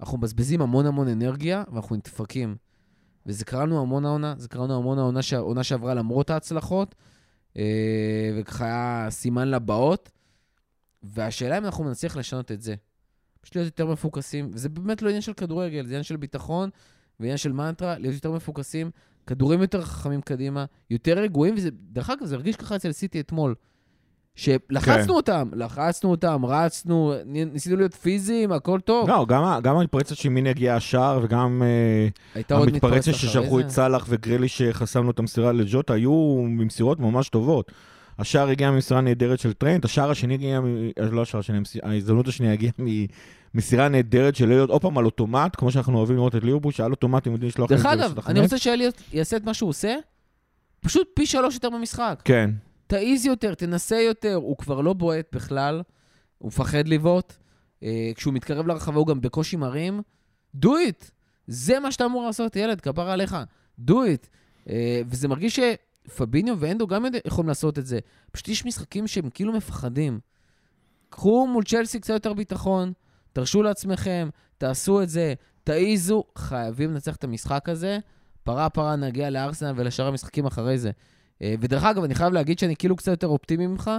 [0.01, 2.57] אנחנו מבזבזים המון המון אנרגיה ואנחנו נדפקים.
[3.27, 6.95] וזה קרה לנו המון העונה, זה קרה לנו המון העונה שעברה למרות ההצלחות,
[7.57, 10.11] אה, וככה היה סימן לבאות.
[11.03, 12.75] והשאלה אם אנחנו נצליח לשנות את זה.
[13.41, 16.71] פשוט להיות יותר מפוקסים, וזה באמת לא עניין של כדורגל, זה עניין של ביטחון
[17.21, 18.91] ועניין של מנטרה, להיות יותר מפוקסים,
[19.27, 23.55] כדורים יותר חכמים קדימה, יותר רגועים, וזה, דרך אגב, זה הרגיש ככה אצל סיטי אתמול.
[24.35, 25.11] שלחצנו כן.
[25.11, 29.09] אותם, לחצנו אותם, רצנו, ניסינו להיות פיזיים, הכל טוב.
[29.09, 33.61] לא, גם גם המתפרצת שמיני הגיעה השער, וגם אה, המתפרצת ששלחו.
[33.61, 37.73] את סאלח וגרילי שחסמנו את המסירה לג'וטה, היו מסירות ממש טובות.
[38.23, 40.65] השער הגיע ממסירה נהדרת של טרנט, השער השני הגיע, מ...
[41.01, 42.73] אה, לא השער השני, ההזדמנות השנייה הגיעה
[43.55, 46.91] ממסירה נהדרת של אליוט, עוד פעם על אוטומט, כמו שאנחנו אוהבים לראות את ליברפול, שעל
[46.91, 49.97] אוטומט הם יודעים לשלוח דרך אגב, אני רוצה שאליוט יעשה את מה שהוא עושה,
[50.81, 52.23] פשוט פי שלוש יותר במשחק.
[52.25, 52.51] כן.
[52.87, 55.83] תעיז יותר, תנסה יותר, הוא כבר לא בועט בכלל,
[56.39, 57.33] הוא מפחד לבעוט.
[57.83, 60.03] אה, כשהוא מתקרב לרחבה הוא גם בקושי מרים.
[60.65, 61.11] do it!
[61.47, 63.37] זה מה שאתה אמור לעשות, ילד, כפרה עליך.
[63.89, 64.29] do it.
[64.71, 65.59] אה, וזה מרגיש
[66.07, 67.99] שפביניו ואנדו גם יכולים לעשות את זה.
[68.33, 70.21] פשוט יש משחקים שהם כאילו מפחדים.
[71.11, 72.93] קחו מול צ'לסי קצת יותר ביטחון,
[73.33, 75.35] תרשו לעצמכם, תעשו את זה,
[75.65, 77.99] תעיזו, חייבים לנצח את המשחק הזה.
[78.45, 80.91] פרה פרה נגיע לארסנל ולשאר המשחקים אחרי זה.
[81.43, 83.91] אה, ודרך אגב, אני חייב להגיד שאני כאילו קצת יותר אופטימי ממך,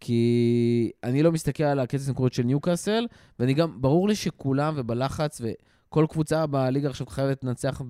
[0.00, 3.06] כי אני לא מסתכל על הקצב נקודות של ניוקאסל,
[3.38, 7.82] ואני גם, ברור לי שכולם ובלחץ, וכל קבוצה בליגה עכשיו חייבת לנצח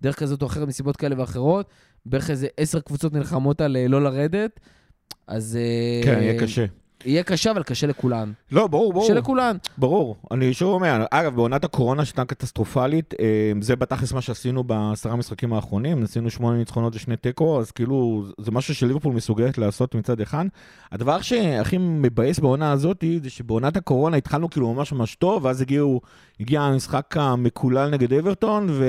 [0.00, 1.70] בדרך כזאת או אחרת, מסיבות כאלה ואחרות.
[2.06, 4.60] בערך איזה עשר קבוצות נלחמות על אה, לא לרדת,
[5.26, 5.58] אז...
[5.60, 6.64] אה, כן, יהיה קשה.
[7.04, 8.32] יהיה קשה, אבל קשה לכולן.
[8.52, 9.04] לא, ברור, ברור.
[9.04, 9.56] קשה לכולן.
[9.78, 10.16] ברור.
[10.30, 15.52] אני שוב אומר, אגב, בעונת הקורונה שהייתה קטסטרופלית, אה, זה בתכלס מה שעשינו בעשרה המשחקים
[15.52, 20.44] האחרונים, עשינו שמונה ניצחונות ושני תיקו, אז כאילו, זה משהו שליברפול מסוגלת לעשות מצד אחד.
[20.92, 26.00] הדבר שהכי מבאס בעונה הזאת, זה שבעונת הקורונה התחלנו כאילו ממש ממש טוב, ואז הגיעו,
[26.40, 28.84] הגיע המשחק המקולל נגד אברטון, ו...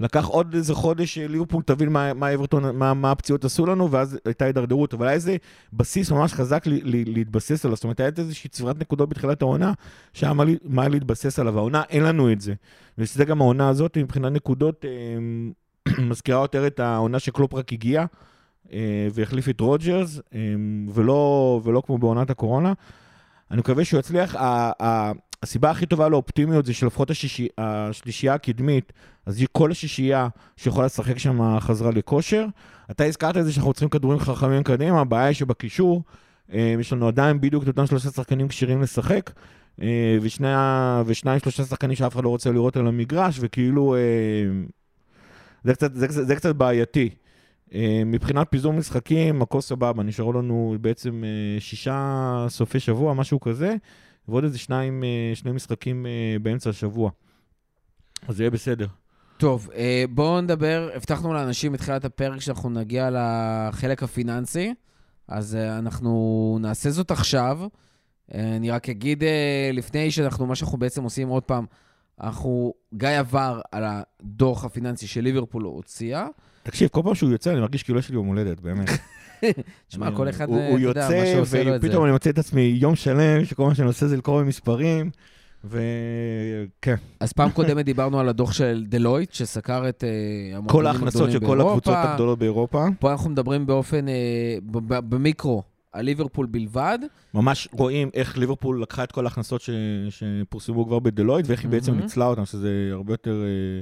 [0.00, 4.18] לקח עוד איזה חודש ליברפול תבין מה, מה אברטון, מה, מה הפציעות עשו לנו, ואז
[4.24, 5.36] הייתה הידרדרות, אבל היה איזה
[5.72, 9.72] בסיס ממש חזק לי, לי, להתבסס עליו, זאת אומרת, הייתה איזושהי צבירת נקודות בתחילת העונה,
[10.12, 12.54] שהיה מה, מה להתבסס עליו, העונה אין לנו את זה.
[12.98, 18.04] וזה גם העונה הזאת, מבחינת נקודות, אה, מזכירה יותר את העונה שקלופ רק הגיע,
[18.72, 20.40] אה, והחליף את רוג'רס, אה,
[20.94, 22.72] ולא, ולא כמו בעונת הקורונה.
[23.50, 24.36] אני מקווה שהוא יצליח.
[25.44, 28.92] הסיבה הכי טובה לאופטימיות זה שלפחות השישי, השלישייה הקדמית,
[29.26, 32.46] אז היא כל השישייה שיכולה לשחק שם חזרה לכושר.
[32.90, 36.02] אתה הזכרת את זה שאנחנו צריכים כדורים חכמים קדימה, הבעיה היא שבקישור,
[36.52, 39.30] אה, יש לנו עדיין בדיוק את אותם שלושה שחקנים כשירים לשחק,
[39.82, 40.48] אה, ושני,
[41.06, 44.00] ושניים שלושה שחקנים שאף אחד לא רוצה לראות על המגרש, וכאילו, אה,
[45.64, 47.10] זה קצת, זה, זה, זה קצת בעייתי.
[48.06, 51.24] מבחינת פיזור משחקים, הכל סבבה, נשארו לנו בעצם
[51.58, 53.76] שישה סופי שבוע, משהו כזה.
[54.28, 57.10] ועוד איזה שניים, אה, שני משחקים אה, באמצע השבוע.
[58.28, 58.86] אז זה יהיה בסדר.
[59.36, 64.74] טוב, אה, בואו נדבר, הבטחנו לאנשים בתחילת הפרק שאנחנו נגיע לחלק הפיננסי,
[65.28, 67.60] אז אנחנו נעשה זאת עכשיו.
[68.34, 69.24] אני רק אגיד
[69.72, 71.66] לפני שאנחנו, מה שאנחנו בעצם עושים עוד פעם,
[72.20, 76.26] אנחנו, גיא עבר על הדוח הפיננסי שליברפול הוציאה.
[76.62, 78.90] תקשיב, כל פעם שהוא יוצא אני מרגיש כאילו יש לי יום הולדת, באמת.
[79.88, 80.46] תשמע, כל אחד,
[80.90, 81.42] אתה את זה.
[81.76, 85.10] ופתאום אני מוצא את עצמי יום שלם, שכל מה שאני עושה זה לקרוא במספרים,
[85.64, 86.94] וכן.
[87.20, 91.60] אז פעם קודמת דיברנו על הדוח של דלויט, שסקר את אה, כל ההכנסות של כל
[91.60, 92.86] הקבוצות הגדולות באירופה.
[93.00, 95.73] פה אנחנו מדברים באופן, אה, במיקרו.
[95.94, 96.98] על ליברפול בלבד.
[97.34, 99.62] ממש רואים איך ליברפול לקחה את כל ההכנסות
[100.10, 103.42] שפורסמו כבר בדלויט, ואיך היא בעצם ניצלה אותן, שזה הרבה יותר...
[103.42, 103.80] אה,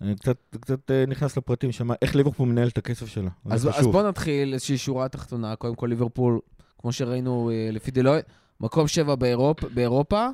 [0.00, 3.30] אני קצת, קצת אה, נכנס לפרטים שם, איך ליברפול מנהל את הכסף שלה.
[3.50, 5.56] אז, אז בוא נתחיל איזושהי שורה תחתונה.
[5.56, 6.40] קודם כל ליברפול,
[6.78, 8.20] כמו שראינו אה, לפי דלויט,
[8.60, 10.28] מקום שבע באירופ, באירופה.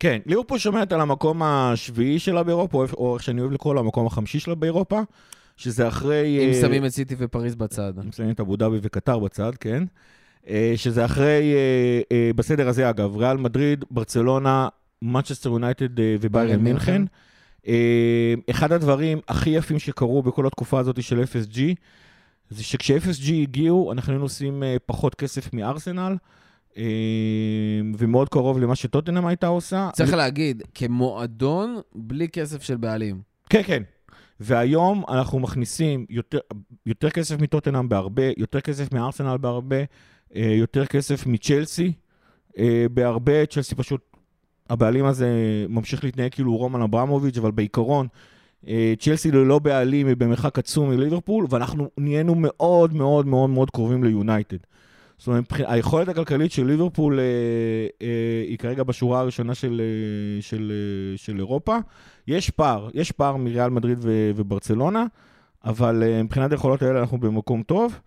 [0.00, 4.06] כן, ליברפול שומרת על המקום השביעי שלה באירופה, או איך שאני אוהב לקרוא לו, המקום
[4.06, 5.00] החמישי שלה באירופה,
[5.62, 6.38] שזה אחרי...
[6.46, 7.92] אם אה, שמים את סיטי ופריז בצד.
[8.04, 9.84] אם שמים את אבו דאבי וקטר בצד, כן.
[10.44, 11.54] Uh, שזה אחרי,
[12.02, 14.68] uh, בסדר הזה אגב, ריאל מדריד, ברצלונה,
[15.02, 17.02] מצ'סטר יונייטד וביירן מינכן.
[17.68, 21.58] אה, אחד הדברים הכי יפים שקרו בכל התקופה הזאת של FSG,
[22.50, 26.16] זה שכש-FSG הגיעו, אנחנו היינו עושים אה, פחות כסף מארסנל,
[26.76, 26.82] אה,
[27.98, 29.90] ומאוד קרוב למה שטוטנאם הייתה עושה.
[29.92, 30.18] צריך אני...
[30.18, 33.20] להגיד, כמועדון, בלי כסף של בעלים.
[33.48, 33.82] כן, כן.
[34.42, 36.38] והיום אנחנו מכניסים יותר,
[36.86, 39.76] יותר כסף מטוטנאם בהרבה, יותר כסף מארסנל בהרבה,
[40.34, 41.92] יותר כסף מצ'לסי
[42.90, 43.46] בהרבה.
[43.46, 44.00] צ'לסי פשוט
[44.70, 45.28] הבעלים הזה
[45.68, 48.06] ממשיך להתנהג כאילו רומן אברמוביץ', אבל בעיקרון,
[48.68, 54.04] אה, צ'לסי ללא בעלים היא במרחק עצום מליברפול, ואנחנו נהיינו מאוד מאוד מאוד מאוד קרובים
[54.04, 54.56] ליונייטד.
[55.22, 57.24] זאת אומרת, היכולת הכלכלית של ליברפול אה,
[58.02, 61.76] אה, היא כרגע בשורה הראשונה של, אה, של, אה, של אירופה.
[62.26, 65.04] יש פער, יש פער מריאל מדריד ו, וברצלונה,
[65.64, 67.98] אבל אה, מבחינת היכולות האלה אנחנו במקום טוב.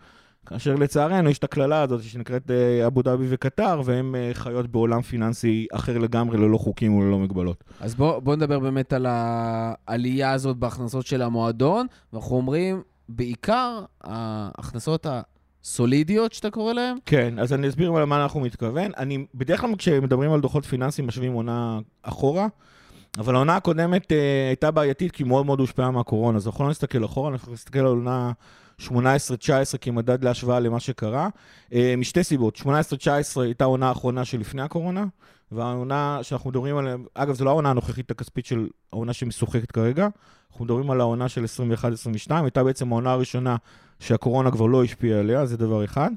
[0.46, 5.02] כאשר לצערנו יש את הקללה הזאת שנקראת אה, אבו דאבי וקטר, והן אה, חיות בעולם
[5.02, 7.64] פיננסי אחר לגמרי, ללא חוקים וללא מגבלות.
[7.80, 15.06] אז בואו בוא נדבר באמת על העלייה הזאת בהכנסות של המועדון, ואנחנו אומרים, בעיקר ההכנסות
[15.66, 16.98] הסולידיות שאתה קורא להן?
[17.06, 18.92] כן, אז אני אסביר למה אנחנו מתכוון.
[18.98, 22.48] אני, בדרך כלל כשמדברים על דוחות פיננסיים משווים עונה אחורה.
[23.18, 24.16] אבל העונה הקודמת uh,
[24.48, 27.86] הייתה בעייתית כי מאוד מאוד הושפעה מהקורונה, אז אנחנו לא נסתכל אחורה, אנחנו נסתכל על
[27.86, 28.32] עונה
[28.82, 28.88] 18-19
[29.82, 31.30] כמדד להשוואה למה שקרה,
[31.74, 32.58] אה, משתי סיבות.
[32.58, 32.66] 18-19
[33.42, 35.06] הייתה העונה האחרונה שלפני הקורונה,
[35.52, 40.08] והעונה שאנחנו מדברים עליה, אגב, זו לא העונה הנוכחית הכספית של העונה שמשוחקת כרגע,
[40.52, 41.46] אנחנו מדברים על העונה של
[42.28, 43.56] 21-22, הייתה בעצם העונה הראשונה
[44.00, 46.12] שהקורונה כבר לא השפיעה עליה, זה דבר אחד.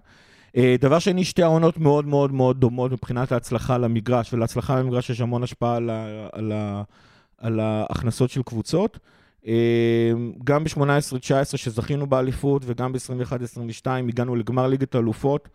[0.57, 5.21] אה, דבר שני, שתי העונות מאוד מאוד מאוד דומות מבחינת ההצלחה למגרש, ולהצלחה למגרש יש
[5.21, 6.83] המון השפעה על, ה, על, ה,
[7.39, 8.99] על ההכנסות של קבוצות.
[9.47, 10.13] אה,
[10.45, 15.49] גם ב-18-19 שזכינו באליפות, וגם ב-21-22 הגענו לגמר ליגת האלופות.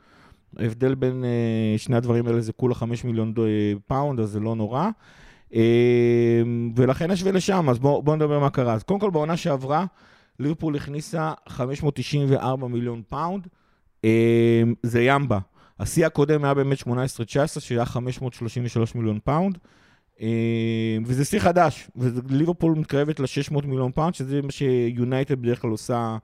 [0.60, 3.34] ההבדל בין אה, שני הדברים האלה זה כולה 5 מיליון
[3.88, 4.90] פאונד, אז זה לא נורא.
[5.52, 5.56] אה,
[6.76, 8.74] ולכן נשווה לשם, אז בואו בוא נדבר מה קרה.
[8.74, 9.86] אז קודם כל, בעונה שעברה,
[10.40, 13.48] ליברפול הכניסה 594 מיליון פאונד.
[14.84, 15.40] זה ימבה.
[15.80, 16.86] השיא הקודם היה באמת 18-19,
[17.60, 19.58] שהיה 533 מיליון פאונד.
[21.06, 26.18] וזה שיא חדש, וליברפול מתקרבת ל-600 מיליון פאונד, שזה מה שיונייטד בדרך כלל עושה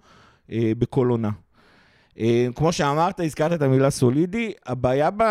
[0.49, 1.29] בכל עונה.
[2.19, 5.23] אה, כמו שאמרת, הזכרת את המילה סולידי, הבעיה ב...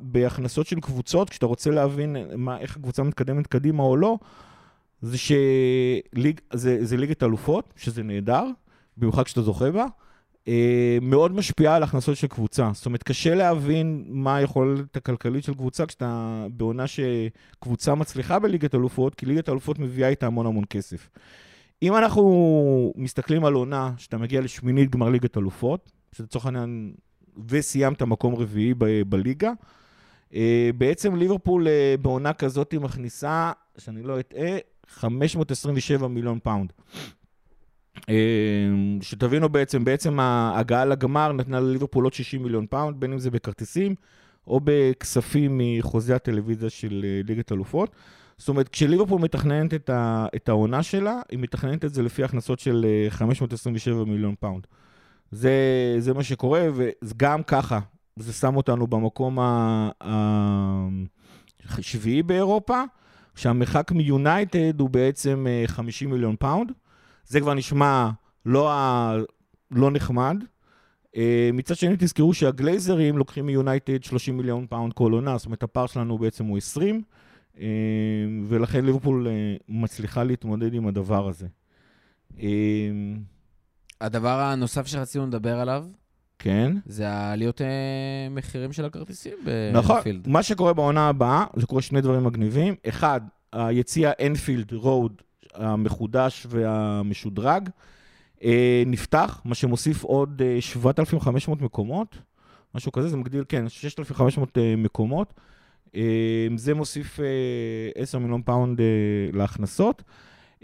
[0.00, 4.18] בהכנסות של קבוצות, כשאתה רוצה להבין מה, איך הקבוצה מתקדמת קדימה או לא,
[5.02, 8.44] זה שזה ליגת אלופות, שזה נהדר,
[8.96, 9.86] במיוחד כשאתה זוכה בה,
[10.48, 12.70] אה, מאוד משפיעה על הכנסות של קבוצה.
[12.74, 19.14] זאת אומרת, קשה להבין מה היכולת הכלכלית של קבוצה כשאתה בעונה שקבוצה מצליחה בליגת אלופות,
[19.14, 21.08] כי ליגת אלופות מביאה איתה המון המון כסף.
[21.82, 26.94] אם אנחנו מסתכלים על עונה שאתה מגיע לשמינית גמר ליגת אלופות, שלצורך העניין,
[27.48, 29.52] וסיימת מקום רביעי ב- בליגה.
[30.34, 34.56] אה, בעצם ליברפול אה, בעונה כזאת מכניסה, שאני לא אטעה,
[34.88, 36.72] 527 מיליון פאונד.
[38.08, 38.14] אה,
[39.02, 43.94] שתבינו בעצם, בעצם ההגעה לגמר נתנה לליברפול עוד 60 מיליון פאונד, בין אם זה בכרטיסים
[44.46, 47.90] או בכספים מחוזי הטלוויזיה של ליגת אלופות.
[48.38, 52.58] זאת אומרת, כשליברפול מתכננת את, ה, את העונה שלה, היא מתכננת את זה לפי הכנסות
[52.58, 54.66] של 527 מיליון פאונד.
[55.30, 55.52] זה,
[55.98, 56.68] זה מה שקורה,
[57.02, 57.80] וגם ככה,
[58.16, 59.38] זה שם אותנו במקום
[61.78, 62.82] השביעי באירופה,
[63.34, 66.72] שהמרחק מיונייטד הוא בעצם 50 אה, מיליון פאונד.
[67.26, 68.10] זה כבר נשמע
[68.46, 69.14] לא, ה...
[69.70, 70.36] לא נחמד.
[71.16, 75.86] אה, מצד שני, תזכרו שהגלייזרים לוקחים מיונייטד 30 מיליון פאונד כל עונה, זאת אומרת, הפער
[75.86, 77.02] שלנו בעצם הוא 20,
[77.60, 77.66] אה,
[78.48, 79.26] ולכן ליברפול
[79.68, 81.46] מצליחה להתמודד עם הדבר הזה.
[84.00, 85.84] הדבר הנוסף שרצינו לדבר עליו,
[86.38, 86.72] כן.
[86.86, 87.66] זה העליות אה,
[88.30, 89.76] מחירים של הכרטיסים באנפילד.
[89.76, 92.74] נכון, מה שקורה בעונה הבאה, זה קורה שני דברים מגניבים.
[92.88, 93.20] אחד,
[93.52, 95.22] היציע אנפילד רוד
[95.54, 97.68] המחודש והמשודרג
[98.44, 102.16] אה, נפתח, מה שמוסיף עוד אה, 7,500 מקומות,
[102.74, 105.34] משהו כזה, זה מגדיל, כן, 6,500 אה, מקומות.
[105.96, 107.24] אה, זה מוסיף אה,
[108.02, 108.86] 10 מיליון פאונד אה,
[109.32, 110.02] להכנסות.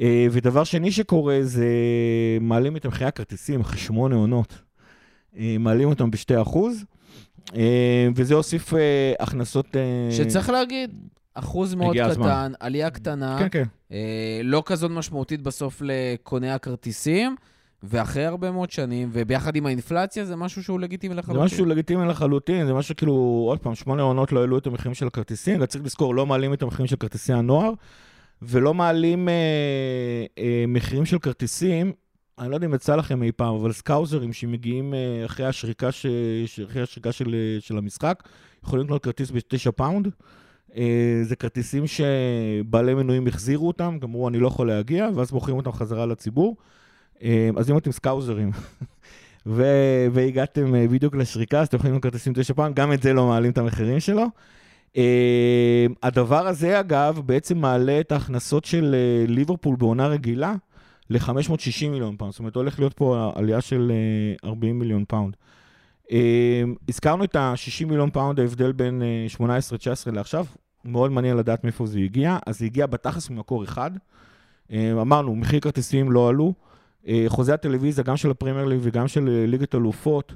[0.00, 1.66] אה, ודבר שני שקורה זה
[2.40, 4.58] מעלים את מחירי הכרטיסים אחרי שמונה עונות.
[5.36, 6.58] אה, מעלים אותם ב-2%,
[7.56, 8.72] אה, וזה הוסיף
[9.20, 9.66] הכנסות...
[10.10, 10.90] שצריך להגיד,
[11.34, 12.52] אחוז מאוד קטן, הזמן.
[12.60, 13.94] עלייה קטנה, כן, כן.
[14.44, 17.36] לא כזאת משמעותית בסוף לקוני הכרטיסים.
[17.84, 21.40] ואחרי הרבה מאוד שנים, וביחד עם האינפלציה, זה משהו שהוא לגיטימי לחלוטין.
[21.40, 24.94] זה משהו לגיטימי לחלוטין, זה משהו כאילו, עוד פעם, שמונה עונות לא העלו את המחירים
[24.94, 27.72] של הכרטיסים, אתה צריך לזכור, לא מעלים את המחירים של כרטיסי הנוער,
[28.42, 29.34] ולא מעלים אה,
[30.38, 31.92] אה, מחירים של כרטיסים,
[32.38, 36.06] אני לא יודע אם יצא לכם אי פעם, אבל סקאוזרים שמגיעים אה, אחרי השריקה, ש...
[36.64, 38.22] אחרי השריקה של, של המשחק,
[38.64, 40.08] יכולים לקנות כרטיס ב-9 פאונד.
[40.76, 45.72] אה, זה כרטיסים שבעלי מנויים החזירו אותם, אמרו, אני לא יכול להגיע, ואז מוכרים אותם
[45.72, 46.56] חזרה לציבור.
[47.22, 48.50] אה, אז אם אתם סקאוזרים,
[49.46, 53.12] ו- והגעתם אה, בדיוק לשריקה, אז אתם יכולים לקנות כרטיסים 9 פאונד, גם את זה
[53.12, 54.26] לא מעלים את המחירים שלו.
[54.92, 54.98] אה,
[56.02, 60.54] הדבר הזה, אגב, בעצם מעלה את ההכנסות של אה, ליברפול בעונה רגילה
[61.10, 62.32] ל-560 מיליון פאונד.
[62.32, 63.92] זאת אומרת, הולך להיות פה עלייה של
[64.42, 65.36] אה, אה, 40 מיליון פאונד.
[66.88, 69.02] הזכרנו את ה-60 מיליון פאונד, ההבדל בין
[69.38, 69.42] אה, 18-19
[70.12, 70.46] לעכשיו.
[70.84, 72.38] מאוד מעניין לדעת מאיפה זה הגיע.
[72.46, 73.90] אז זה הגיע בתכלס ממקור אחד.
[74.72, 76.54] אמרנו, מחיר כרטיסים לא עלו.
[77.26, 80.34] חוזי הטלוויזיה, גם של הפרמייר ליג וגם של ליגת אלופות,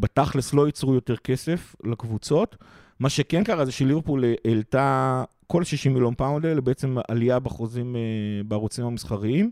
[0.00, 2.56] בתכלס לא ייצרו יותר כסף לקבוצות.
[3.00, 8.00] מה שכן קרה זה שליברפול העלתה כל 60 מיליון פאונד האלה, בעצם עלייה בחוזים, אה,
[8.48, 9.50] בערוצים המסחריים,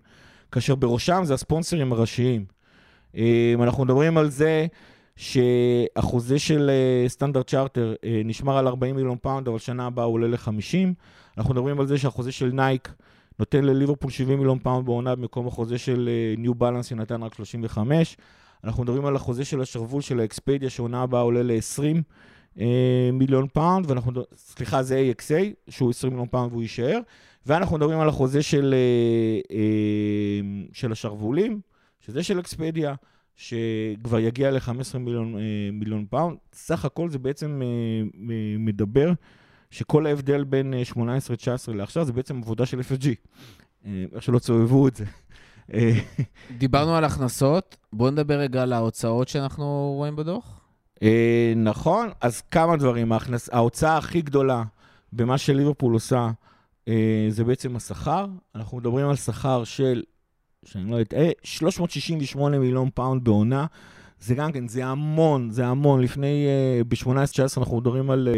[0.52, 2.44] כאשר בראשם זה הספונסרים הראשיים.
[3.16, 4.66] אה, אנחנו מדברים על זה
[5.16, 10.28] שהחוזה של אה, סטנדרט צ'רטר נשמר על 40 מיליון פאונד, אבל שנה הבאה הוא עולה
[10.28, 10.88] ל-50.
[11.38, 12.94] אנחנו מדברים על זה שהחוזה של נייק
[13.38, 18.16] נותן לליברפול 70 מיליון פאונד בעונה במקום החוזה של ניו בלנס שנתן רק 35.
[18.64, 22.02] אנחנו מדברים על החוזה של השרוול של האקספדיה, שעונה הבאה עולה ל-20.
[22.60, 26.98] אה, מיליון פאונד, ואנחנו, סליחה, זה AXA, שהוא 20 מיליון פאונד והוא יישאר,
[27.46, 30.40] ואנחנו מדברים על החוזה של, אה, אה,
[30.72, 31.60] של השרוולים,
[32.00, 32.94] שזה של אקספדיה,
[33.36, 35.36] שכבר יגיע ל-15 מיליון,
[35.72, 36.36] מיליון פאונד.
[36.52, 37.62] סך הכל זה בעצם
[38.58, 39.12] מדבר
[39.70, 40.96] שכל ההבדל בין 18-19
[41.74, 43.06] לעכשיו זה בעצם עבודה של FSG.
[44.14, 45.04] איך שלא תסובבו את זה.
[46.58, 50.61] דיברנו על הכנסות, בואו נדבר רגע על ההוצאות שאנחנו רואים בדוח.
[51.56, 53.12] נכון, אז כמה דברים.
[53.52, 54.62] ההוצאה הכי גדולה
[55.12, 56.30] במה שליברפול עושה
[57.28, 58.26] זה בעצם השכר.
[58.54, 60.02] אנחנו מדברים על שכר של
[60.64, 63.66] שאני לא אטעה, 368 מיליון פאונד בעונה.
[64.20, 66.00] זה גם כן, זה המון, זה המון.
[66.00, 66.46] לפני,
[66.80, 68.28] אה, ב-18-19 אנחנו מדברים על,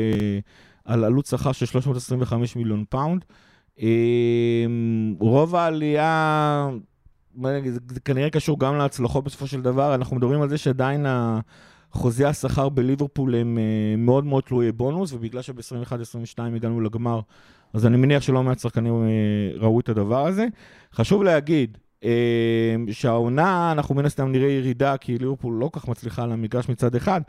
[0.84, 3.24] על עלות שכר של 325 מיליון פאונד.
[5.20, 6.68] רוב העלייה,
[7.64, 9.94] זה, כנראה קשור גם להצלחות בסופו של דבר.
[9.94, 11.06] אנחנו מדברים על זה שעדיין
[11.94, 17.20] חוזי השכר בליברפול הם אה, מאוד מאוד תלויי בונוס, ובגלל שב-21-22 הגענו לגמר,
[17.72, 20.46] אז אני מניח שלא מעט שחקנים אה, ראו את הדבר הזה.
[20.94, 26.32] חשוב להגיד, אמ, שהעונה, אנחנו מן הסתם נראה ירידה, כי ליברפול לא כך מצליחה על
[26.32, 27.20] המגרש מצד אחד.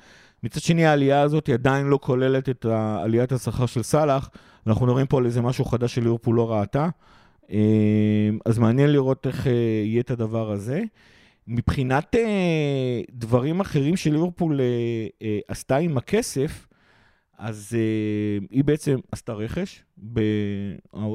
[0.43, 2.65] מצד שני, העלייה הזאת עדיין לא כוללת את
[3.03, 4.29] עליית השכר של סאלח.
[4.67, 6.89] אנחנו מדברים פה על איזה משהו חדש שליברפול לא ראתה.
[8.45, 9.51] אז מעניין לראות איך אה,
[9.85, 10.81] יהיה את הדבר הזה.
[11.47, 14.61] מבחינת אה, דברים אחרים שליברפול
[15.21, 16.67] אה, עשתה עם הכסף,
[17.37, 17.77] אז
[18.49, 19.83] היא בעצם עשתה רכש.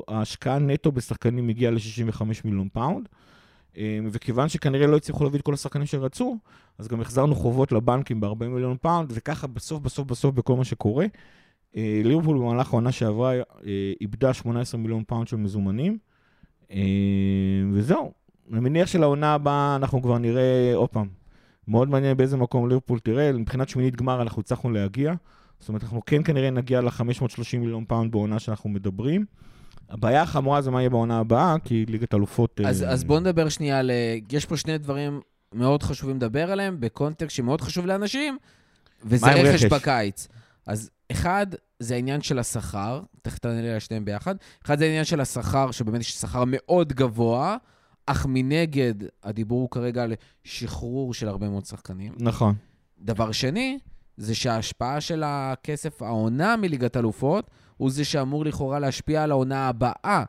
[0.08, 3.08] ההשקעה נטו בשחקנים הגיעה ל-65 מיליון פאונד.
[3.76, 6.38] אמ, וכיוון שכנראה לא הצליחו להביא את כל השחקנים שרצו,
[6.78, 11.06] אז גם החזרנו חובות לבנקים ב-40 מיליון פאונד, וככה בסוף, בסוף, בסוף, בכל מה שקורה,
[11.76, 13.42] אה, ליברפול במהלך העונה שעברה אה,
[14.00, 15.98] איבדה 18 מיליון פאונד של מזומנים,
[16.70, 16.76] אה,
[17.72, 18.12] וזהו.
[18.52, 21.08] אני מניח שלעונה הבאה אנחנו כבר נראה, עוד פעם,
[21.68, 25.14] מאוד מעניין באיזה מקום ליברפול תראה, מבחינת שמינית גמר אנחנו הצלחנו להגיע,
[25.60, 29.24] זאת אומרת, אנחנו כן כנראה נגיע ל-530 מיליון פאונד בעונה שאנחנו מדברים.
[29.90, 32.60] הבעיה החמורה זה מה יהיה בעונה הבאה, כי ליגת אלופות...
[32.66, 32.88] אז, אה...
[32.90, 33.90] אז בואו נדבר שנייה על...
[33.90, 35.20] אה, יש פה שני דברים
[35.54, 38.38] מאוד חשובים לדבר עליהם, בקונטקסט שמאוד חשוב לאנשים,
[39.04, 40.28] וזה רכש בקיץ.
[40.66, 41.46] אז אחד,
[41.78, 44.34] זה העניין של השכר, תכף תענה לי על שניהם ביחד.
[44.64, 47.56] אחד, זה העניין של השכר, שבאמת יש שכר מאוד גבוה,
[48.10, 48.94] אך מנגד,
[49.24, 50.12] הדיבור הוא כרגע על
[50.44, 52.12] שחרור של הרבה מאוד שחקנים.
[52.18, 52.54] נכון.
[52.98, 53.78] דבר שני,
[54.16, 60.24] זה שההשפעה של הכסף, העונה מליגת אלופות, הוא זה שאמור לכאורה להשפיע על העונה הבאה.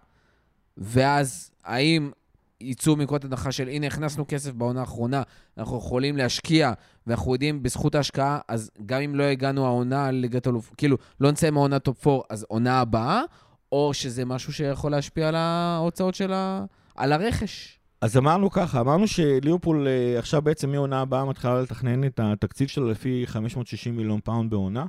[0.77, 2.11] ואז, האם
[2.61, 5.23] יצאו מנקודת הנחה של, הנה, הכנסנו כסף בעונה האחרונה,
[5.57, 6.73] אנחנו יכולים להשקיע,
[7.07, 11.49] ואנחנו יודעים, בזכות ההשקעה, אז גם אם לא הגענו העונה לליגת אלוף, כאילו, לא נצא
[11.49, 13.21] מהעונה טופ 4, אז עונה הבאה,
[13.71, 16.65] או שזה משהו שיכול להשפיע על ההוצאות של ה...
[16.95, 17.79] על הרכש.
[18.01, 22.89] אז אמרנו ככה, אמרנו שליברפול אה, עכשיו בעצם מעונה הבאה מתחילה לתכנן את התקציב שלו
[22.89, 24.85] לפי 560 מיליון פאונד בעונה.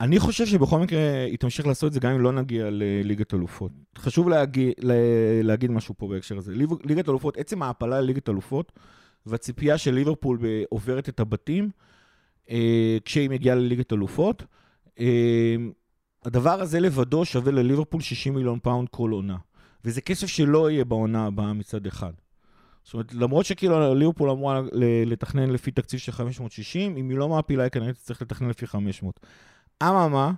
[0.00, 3.72] אני חושב שבכל מקרה היא תמשיך לעשות את זה גם אם לא נגיע לליגת אלופות.
[3.98, 4.72] חשוב להגיד,
[5.42, 6.52] להגיד משהו פה בהקשר הזה.
[6.84, 8.72] ליגת אלופות, עצם ההעפלה לליגת אלופות
[9.26, 10.38] והציפייה של ליברפול
[10.70, 11.70] עוברת את הבתים
[12.50, 14.44] אה, כשהיא מגיעה לליגת אלופות,
[15.00, 15.56] אה,
[16.24, 19.36] הדבר הזה לבדו שווה לליברפול 60 מיליון פאונד כל עונה.
[19.84, 22.12] וזה כסף שלא יהיה בעונה הבאה מצד אחד.
[22.84, 24.60] זאת אומרת, למרות שכאילו ליברפול אמורה
[25.06, 29.20] לתכנן לפי תקציב של 560, אם היא לא מעפילה, היא כנראה תצטרך לתכנן לפי 500.
[29.82, 30.32] אממה,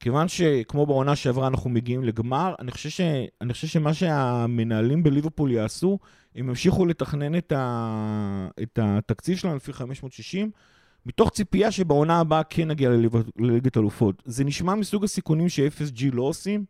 [0.00, 3.00] כיוון שכמו בעונה שעברה אנחנו מגיעים לגמר, אני חושב, ש...
[3.40, 5.98] אני חושב שמה שהמנהלים בליברפול יעשו,
[6.34, 8.48] הם ימשיכו לתכנן את, ה...
[8.62, 10.50] את התקציב שלהם לפי 560,
[11.06, 12.90] מתוך ציפייה שבעונה הבאה כן נגיע
[13.36, 14.22] לליגת אלופות.
[14.24, 16.64] זה נשמע מסוג הסיכונים ש-FSG לא עושים,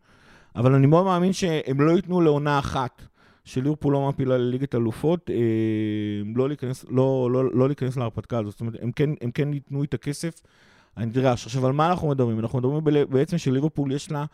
[0.56, 3.02] אבל אני מאוד מאמין שהם לא ייתנו לעונה אחת.
[3.44, 5.36] שליברפול לא מפילה לליגת אלופות, אה,
[6.34, 8.52] לא להיכנס, לא, לא, לא להיכנס להרפתקה הזאת.
[8.52, 10.40] זאת אומרת, הם כן, הם כן ייתנו את הכסף
[10.96, 11.46] הנדרש.
[11.46, 12.38] עכשיו, על מה אנחנו מדברים?
[12.38, 14.24] אנחנו מדברים בעצם שליברפול יש לה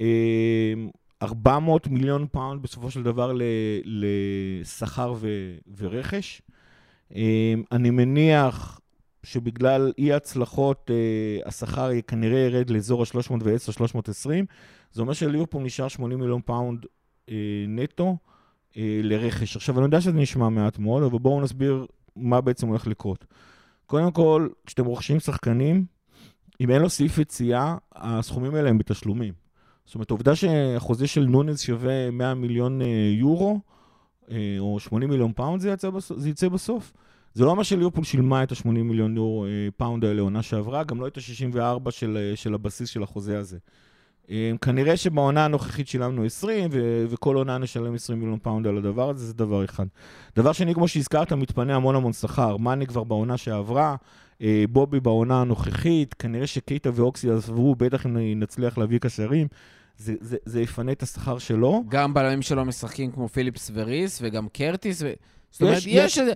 [0.00, 0.74] אה,
[1.22, 3.32] 400 מיליון פאונד בסופו של דבר
[3.84, 6.42] לשכר ו- ורכש.
[7.16, 8.80] אה, אני מניח
[9.22, 14.46] שבגלל אי הצלחות, אה, השכר כנראה ירד לאזור ה-310-320.
[14.92, 16.86] זה אומר שליברפול נשאר 80 מיליון פאונד
[17.28, 18.16] אה, נטו
[18.76, 19.56] אה, לרכש.
[19.56, 23.24] עכשיו, אני יודע שזה נשמע מעט מאוד, אבל בואו נסביר מה בעצם הולך לקרות.
[23.86, 25.84] קודם כל, כשאתם רוכשים שחקנים,
[26.60, 29.34] אם אין לו סעיף יציאה, הסכומים האלה הם בתשלומים.
[29.86, 32.86] זאת אומרת, העובדה שהחוזה של נונייז שווה 100 מיליון אה,
[33.18, 33.60] יורו,
[34.30, 36.92] אה, או 80 מיליון פאונד זה יצא, בסוף, זה יצא בסוף.
[37.34, 41.00] זה לא אומר שליברפול שילמה את ה-80 מיליון יורו אה, פאונד האלה עונה שעברה, גם
[41.00, 43.58] לא את ה-64 של, של הבסיס של החוזה הזה.
[44.60, 49.26] כנראה שבעונה הנוכחית שילמנו 20, ו- וכל עונה נשלם 20 מיליון פאונד על הדבר הזה,
[49.26, 49.86] זה דבר אחד.
[50.36, 52.56] דבר שני, כמו שהזכרת, מתפנה המון המון שכר.
[52.56, 53.96] מאני כבר בעונה שעברה,
[54.42, 59.46] אה, בובי בעונה הנוכחית, כנראה שקייטה ואוקסי עזבו, בטח אם נצליח להביא קשרים.
[59.98, 61.84] זה, זה, זה יפנה את השכר שלו.
[61.88, 65.02] גם בלמים שלו משחקים כמו פיליפס וריס, וגם קרטיס.
[65.02, 65.12] ו...
[65.56, 66.32] זאת אומרת, יש- איזה...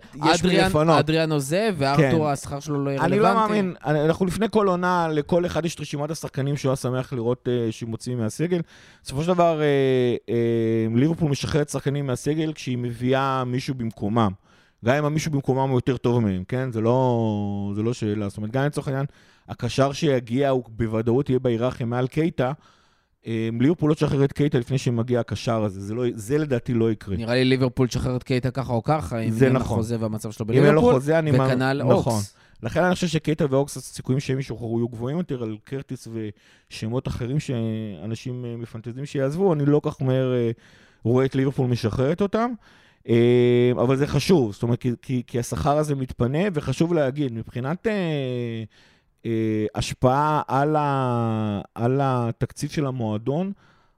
[0.99, 2.33] אדריאן- עוזב, וארתור, כן.
[2.33, 3.35] השכר שלו לא יהיה אני רלוונטי.
[3.35, 6.77] לא מאמין, אני- אנחנו לפני כל עונה, לכל אחד יש את רשימת השחקנים שהוא היה
[6.77, 8.61] שמח לראות uh, שמוציאים מהסגל.
[9.05, 10.31] בסופו של דבר, uh,
[10.95, 14.31] uh, ליברפול משחררת שחקנים מהסגל כשהיא מביאה מישהו במקומם.
[14.85, 16.73] גם אם המישהו במקומם הוא יותר טוב מהם, כן?
[16.73, 18.29] זה לא, זה לא שאלה.
[18.29, 19.07] זאת אומרת, גם לצורך העניין,
[19.49, 22.53] הקשר שיגיע הוא בוודאות יהיה בהיררכיה מעל קייטה.
[23.27, 25.81] אה, ליברפול לא תשחרר את קייטה לפני שמגיע הקשר הזה.
[25.81, 27.17] זה, לא, זה לדעתי לא יקרה.
[27.17, 29.77] נראה לי ליברפול תשחרר את קייטה ככה או ככה, אם זה אין לו נכון.
[29.77, 32.13] חוזה והמצב שלו אם אין לו בליברפול, חוזה, אני וכנ"ל נכון.
[32.15, 32.35] אוקס.
[32.63, 36.09] לכן אני חושב שקייטה ואוקס, הסיכויים שהם ישוחררו יהיו גבוהים יותר על קרטיס
[36.71, 40.51] ושמות אחרים שאנשים אה, מפנטזים שיעזבו, אני לא כך מהר אה,
[41.03, 42.53] רואה את ליברפול משחררת אותם.
[43.09, 47.87] אה, אבל זה חשוב, זאת אומרת, כי, כי, כי השכר הזה מתפנה, וחשוב להגיד, מבחינת
[49.27, 53.53] אה, השפעה על, ה, על התקציב של המועדון,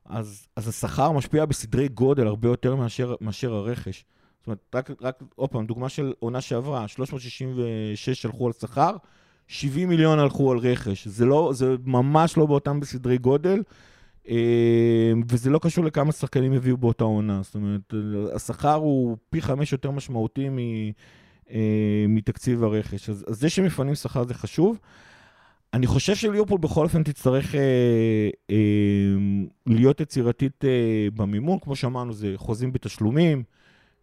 [0.04, 4.04] אז, אז השכר משפיע בסדרי גודל הרבה יותר מאשר, מאשר הרכש.
[4.40, 8.96] זאת אומרת, רק, רק, עוד פעם, דוגמה של עונה שעברה, 366 הלכו על שכר,
[9.48, 11.08] 70 מיליון הלכו על רכש.
[11.08, 13.62] זה, לא, זה ממש לא באותם בסדרי גודל,
[14.28, 17.40] אה, וזה לא קשור לכמה שחקנים הביאו באותה עונה.
[17.42, 17.94] זאת אומרת,
[18.34, 20.58] השכר הוא פי חמש יותר משמעותי מ,
[21.50, 23.10] אה, מתקציב הרכש.
[23.10, 24.78] אז, אז זה שמפנים שכר זה חשוב.
[25.74, 27.60] אני חושב שליברפול בכל אופן תצטרך אה,
[28.50, 28.56] אה,
[29.66, 33.42] להיות יצירתית אה, במימון, כמו שאמרנו, זה חוזים בתשלומים.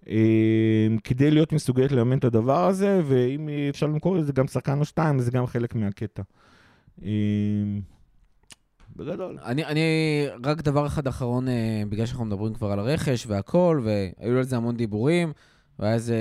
[0.09, 4.79] אה, כדי להיות מסוגלת לאמן את הדבר הזה, ואם אפשר למכור את זה גם שחקן
[4.79, 6.23] או שתיים, זה גם חלק מהקטע.
[7.03, 7.09] אה,
[8.95, 9.37] בגדול.
[9.45, 9.81] אני, אני,
[10.43, 14.57] רק דבר אחד אחרון, אה, בגלל שאנחנו מדברים כבר על הרכש והכל, והיו על זה
[14.57, 15.33] המון דיבורים,
[15.79, 16.17] והיה איזה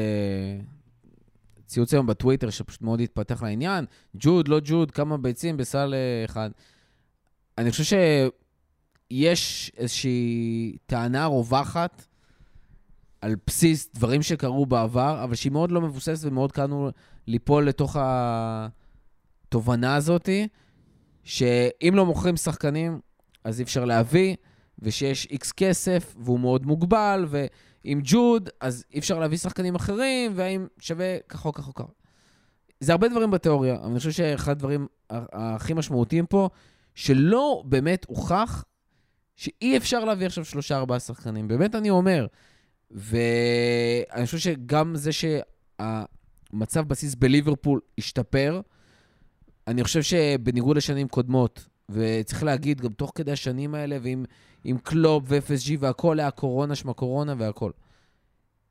[1.68, 6.50] ציוץ היום בטוויטר שפשוט מאוד התפתח לעניין, ג'וד, לא ג'וד, כמה ביצים בסל אה, אחד.
[7.58, 7.84] אני חושב
[9.12, 12.06] שיש איזושהי טענה רווחת
[13.20, 16.90] על בסיס דברים שקרו בעבר, אבל שהיא מאוד לא מבוססת ומאוד קל לנו
[17.26, 17.96] ליפול לתוך
[19.48, 20.48] התובנה הזאתי.
[21.24, 23.00] שאם לא מוכרים שחקנים,
[23.44, 24.36] אז אי אפשר להביא,
[24.78, 27.26] ושיש איקס כסף, והוא מאוד מוגבל,
[27.85, 31.93] ועם ג'וד, אז אי אפשר להביא שחקנים אחרים, והאם שווה ככה או ככה או ככה.
[32.81, 36.49] זה הרבה דברים בתיאוריה, אבל אני חושב שאחד הדברים הכי משמעותיים פה,
[36.95, 38.64] שלא באמת הוכח
[39.37, 41.49] שאי אפשר להביא עכשיו שלושה-ארבעה שחקנים.
[41.49, 42.26] באמת אני אומר.
[42.91, 48.61] ואני חושב שגם זה שהמצב בסיס בליברפול השתפר,
[49.66, 54.24] אני חושב שבניגוד לשנים קודמות, וצריך להגיד, גם תוך כדי השנים האלה, ועם
[54.68, 57.70] עם קלופ ו-FSG והכל היה קורונה שמה קורונה והכל.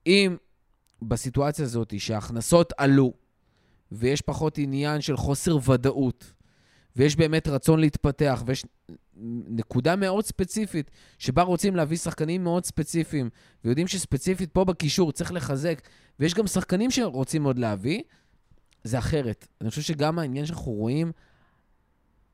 [0.08, 0.38] אם
[1.02, 3.14] בסיטואציה הזאת שההכנסות עלו,
[3.92, 6.34] ויש פחות עניין של חוסר ודאות,
[6.96, 8.66] ויש באמת רצון להתפתח, ויש
[9.48, 13.30] נקודה מאוד ספציפית, שבה רוצים להביא שחקנים מאוד ספציפיים,
[13.66, 15.82] ויודעים שספציפית פה בקישור צריך לחזק,
[16.20, 18.02] ויש גם שחקנים שרוצים מאוד להביא,
[18.84, 19.48] זה אחרת.
[19.62, 21.12] אני חושב שגם העניין שאנחנו רואים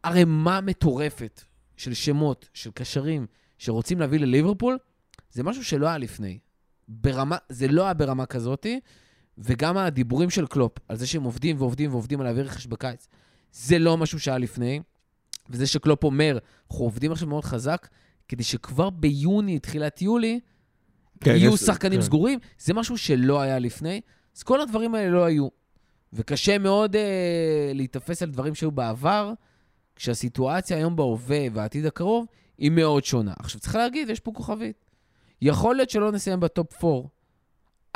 [0.03, 1.41] ערימה מטורפת
[1.77, 3.27] של שמות, של קשרים,
[3.63, 4.77] שרוצים להביא לליברפול,
[5.31, 6.39] זה משהו שלא היה לפני.
[6.87, 8.79] ברמה, זה לא היה ברמה כזאתי,
[9.37, 13.07] וגם הדיבורים של קלופ, על זה שהם עובדים ועובדים ועובדים על להביא רכש בקיץ,
[13.51, 14.79] זה לא משהו שהיה לפני.
[15.49, 16.37] וזה שקלופ אומר,
[16.71, 17.87] אנחנו עובדים עכשיו מאוד חזק,
[18.27, 20.39] כדי שכבר ביוני, תחילת יולי,
[21.21, 22.05] כן, יהיו יש- שחקנים כן.
[22.05, 24.01] סגורים, זה משהו שלא היה לפני.
[24.37, 25.47] אז כל הדברים האלה לא היו.
[26.13, 27.01] וקשה מאוד אה,
[27.73, 29.33] להיתפס על דברים שהיו בעבר,
[29.95, 32.25] כשהסיטואציה היום בהווה והעתיד הקרוב
[32.63, 33.33] היא מאוד שונה.
[33.39, 34.85] עכשיו, צריך להגיד, יש פה כוכבית.
[35.41, 37.07] יכול להיות שלא נסיים בטופ 4.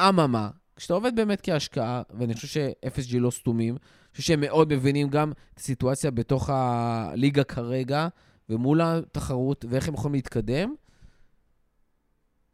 [0.01, 5.09] אממה, כשאתה עובד באמת כהשקעה, ואני חושב ש-FSG לא סתומים, אני חושב שהם מאוד מבינים
[5.09, 8.07] גם את הסיטואציה בתוך הליגה כרגע,
[8.49, 10.75] ומול התחרות, ואיך הם יכולים להתקדם,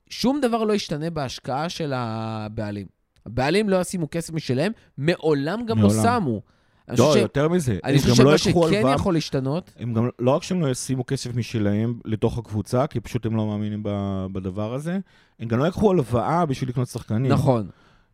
[0.09, 2.88] שום דבר לא ישתנה בהשקעה של הבעלים.
[3.26, 6.03] הבעלים לא ישימו כסף משלהם, מעולם גם לא מעולם.
[6.03, 6.41] שמו.
[6.88, 8.88] לא, ש- יותר מזה, אני הם חושב לא שמה יקחו שכן.
[8.96, 13.26] יכול להשתנות, הם גם לא רק שהם לא ישימו כסף משלהם לתוך הקבוצה, כי פשוט
[13.26, 15.00] הם לא מאמינים ב- בדבר הזה,
[15.40, 17.32] הם גם לא יקחו הלוואה בשביל לקנות שחקנים.
[17.32, 17.68] נכון.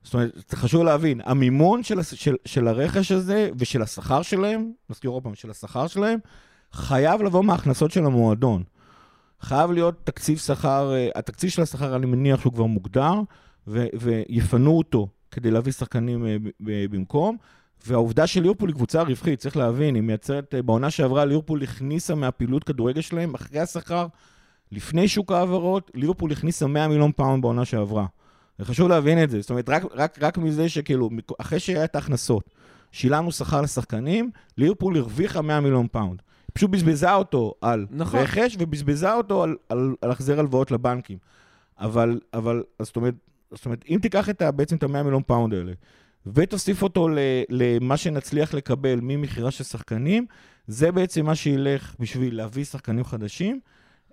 [0.04, 5.24] זאת אומרת, חשוב להבין, המימון של, של, של הרכש הזה ושל השכר שלהם, נזכיר עוד
[5.24, 6.20] פעם, של השכר שלהם,
[6.74, 8.64] חייב לבוא מההכנסות של המועדון.
[9.42, 13.14] חייב להיות תקציב שכר, אה, התקציב של השכר, אני מניח שהוא כבר מוגדר,
[13.68, 17.38] ו, ויפנו אותו כדי להביא שחקנים אה, במקום.
[17.88, 22.16] והעובדה של ליברפול היא קבוצה רווחית, צריך להבין, היא מייצרת, אה, בעונה שעברה ליברפול הכניסה
[22.16, 24.08] מהפעילות כדורגל שלהם, אחרי השכר,
[24.72, 28.06] לפני שוק ההעברות, ליברפול הכניסה 100 מיליון פאונד בעונה שעברה.
[28.60, 32.50] וחשוב להבין את זה, זאת אומרת, רק, רק, רק מזה שכאילו, אחרי שהיה את ההכנסות,
[32.92, 36.22] שילמנו שכר לשחקנים, ליברפול הרוויחה 100 מיליון פאונד.
[36.54, 38.20] פשוט בזבזה אותו על נכון.
[38.20, 41.18] רכש, ובזבזה אותו על, על, על החזר הלוואות לבנקים.
[41.80, 43.14] אבל, אבל, זאת אומרת,
[43.52, 45.72] זאת אומרת, אם תיקח את ה, בעצם את ה-100 מיליון פאונד האלה,
[46.34, 47.10] ותוסיף אותו
[47.50, 50.26] למה שנצליח לקבל ממכירה של שחקנים,
[50.68, 53.60] זה בעצם מה שילך בשביל להביא שחקנים חדשים.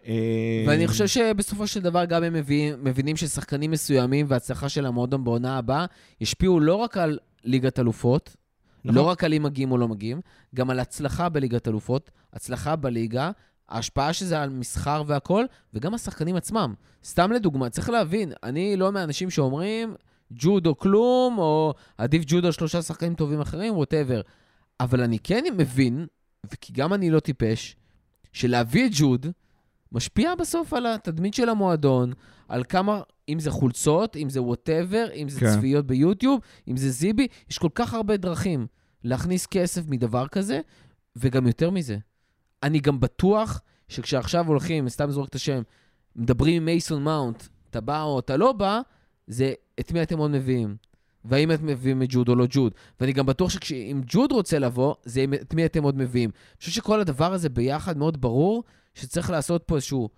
[0.06, 5.24] אה, ואני חושב שבסופו של דבר גם הם מביאים, מבינים ששחקנים מסוימים וההצלחה של המועדון
[5.24, 5.86] בעונה הבאה
[6.20, 8.36] ישפיעו לא רק על ליגת אלופות,
[8.84, 8.96] נכון.
[8.96, 10.20] לא רק על אם מגיעים או לא מגיעים,
[10.54, 13.30] גם על הצלחה בליגת אלופות, הצלחה בליגה,
[13.68, 16.74] ההשפעה של זה על מסחר והכול, וגם השחקנים עצמם.
[17.04, 19.94] סתם לדוגמה, צריך להבין, אני לא מהאנשים שאומרים
[20.32, 24.20] ג'ודו כלום, או עדיף ג'ודו שלושה שחקנים טובים אחרים, ווטאבר.
[24.80, 26.06] אבל אני כן מבין,
[26.52, 27.76] וכי גם אני לא טיפש,
[28.32, 29.26] שלהביא את ג'וד
[29.92, 32.12] משפיע בסוף על התדמית של המועדון,
[32.48, 35.56] על כמה, אם זה חולצות, אם זה ווטאבר, אם זה כן.
[35.58, 38.66] צפיות ביוטיוב, אם זה זיבי, יש כל כך הרבה דרכים
[39.04, 40.60] להכניס כסף מדבר כזה,
[41.16, 41.98] וגם יותר מזה.
[42.62, 45.62] אני גם בטוח שכשעכשיו הולכים, סתם זורק את השם,
[46.16, 48.80] מדברים עם מייסון מאונט, אתה בא או אתה לא בא,
[49.26, 50.76] זה את מי אתם עוד מביאים.
[51.24, 52.72] והאם אתם מביאים את ג'וד או לא ג'וד.
[53.00, 56.30] ואני גם בטוח שאם ג'וד רוצה לבוא, זה את מי אתם עוד מביאים.
[56.30, 58.64] אני חושב שכל הדבר הזה ביחד מאוד ברור
[58.94, 60.08] שצריך לעשות פה איזשהו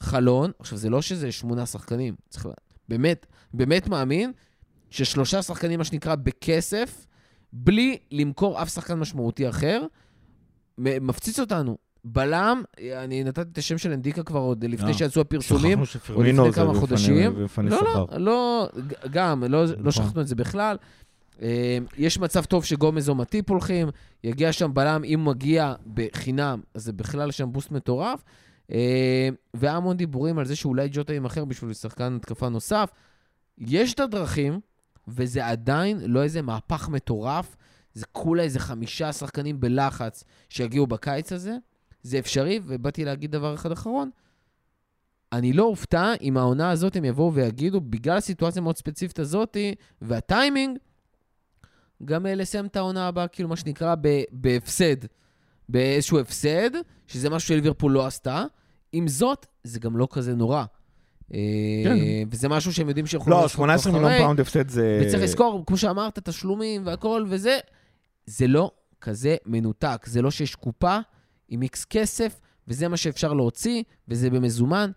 [0.00, 0.50] חלון.
[0.58, 2.48] עכשיו, זה לא שזה שמונה שחקנים, צריך...
[2.88, 4.32] באמת, באמת מאמין
[4.90, 7.06] ששלושה שחקנים, מה שנקרא, בכסף,
[7.52, 9.82] בלי למכור אף שחקן משמעותי אחר,
[10.78, 11.78] מפציץ אותנו.
[12.04, 12.62] בלם,
[12.96, 15.84] אני נתתי את השם של אנדיקה כבר עוד לפני אה, שיצאו הפרסומים.
[15.84, 17.34] שפרמינו לפני כמה חודשים.
[17.58, 17.78] לא.
[17.78, 18.68] לא, לא,
[19.10, 19.90] גם, לא, לא נכון.
[19.90, 20.76] שכחנו את זה בכלל.
[21.42, 23.88] אה, יש מצב טוב שגומז או מטיפ הולכים,
[24.24, 28.24] יגיע שם בלם, אם הוא מגיע בחינם, אז זה בכלל שם בוסט מטורף.
[28.72, 32.90] אה, והיה המון דיבורים על זה שאולי ג'וטה יימכר בשביל שחקן התקפה נוסף.
[33.58, 34.60] יש את הדרכים,
[35.08, 37.56] וזה עדיין לא איזה מהפך מטורף.
[37.94, 41.56] זה כולה איזה חמישה שחקנים בלחץ שיגיעו בקיץ הזה.
[42.08, 44.10] זה אפשרי, ובאתי להגיד דבר אחד אחרון.
[45.32, 49.56] אני לא אופתע אם העונה הזאת הם יבואו ויגידו, בגלל הסיטואציה המאוד ספציפית הזאת
[50.02, 50.78] והטיימינג,
[52.04, 54.96] גם לסיים את העונה הבאה, כאילו, מה שנקרא, ב- בהפסד.
[55.68, 56.70] באיזשהו הפסד,
[57.06, 58.44] שזה משהו שליברפול לא עשתה.
[58.92, 60.64] עם זאת, זה גם לא כזה נורא.
[61.34, 61.38] אה,
[61.84, 61.96] כן.
[62.30, 64.18] וזה משהו שהם יודעים שיכולים לא, לעשות 18 מיליון.
[64.18, 65.00] פאונד הפסד זה...
[65.02, 67.58] וצריך לזכור, כמו שאמרת, תשלומים והכל וזה,
[68.26, 70.02] זה לא כזה מנותק.
[70.06, 70.98] זה לא שיש קופה
[71.48, 74.90] עם איקס כסף, וזה מה שאפשר להוציא, וזה במזומן.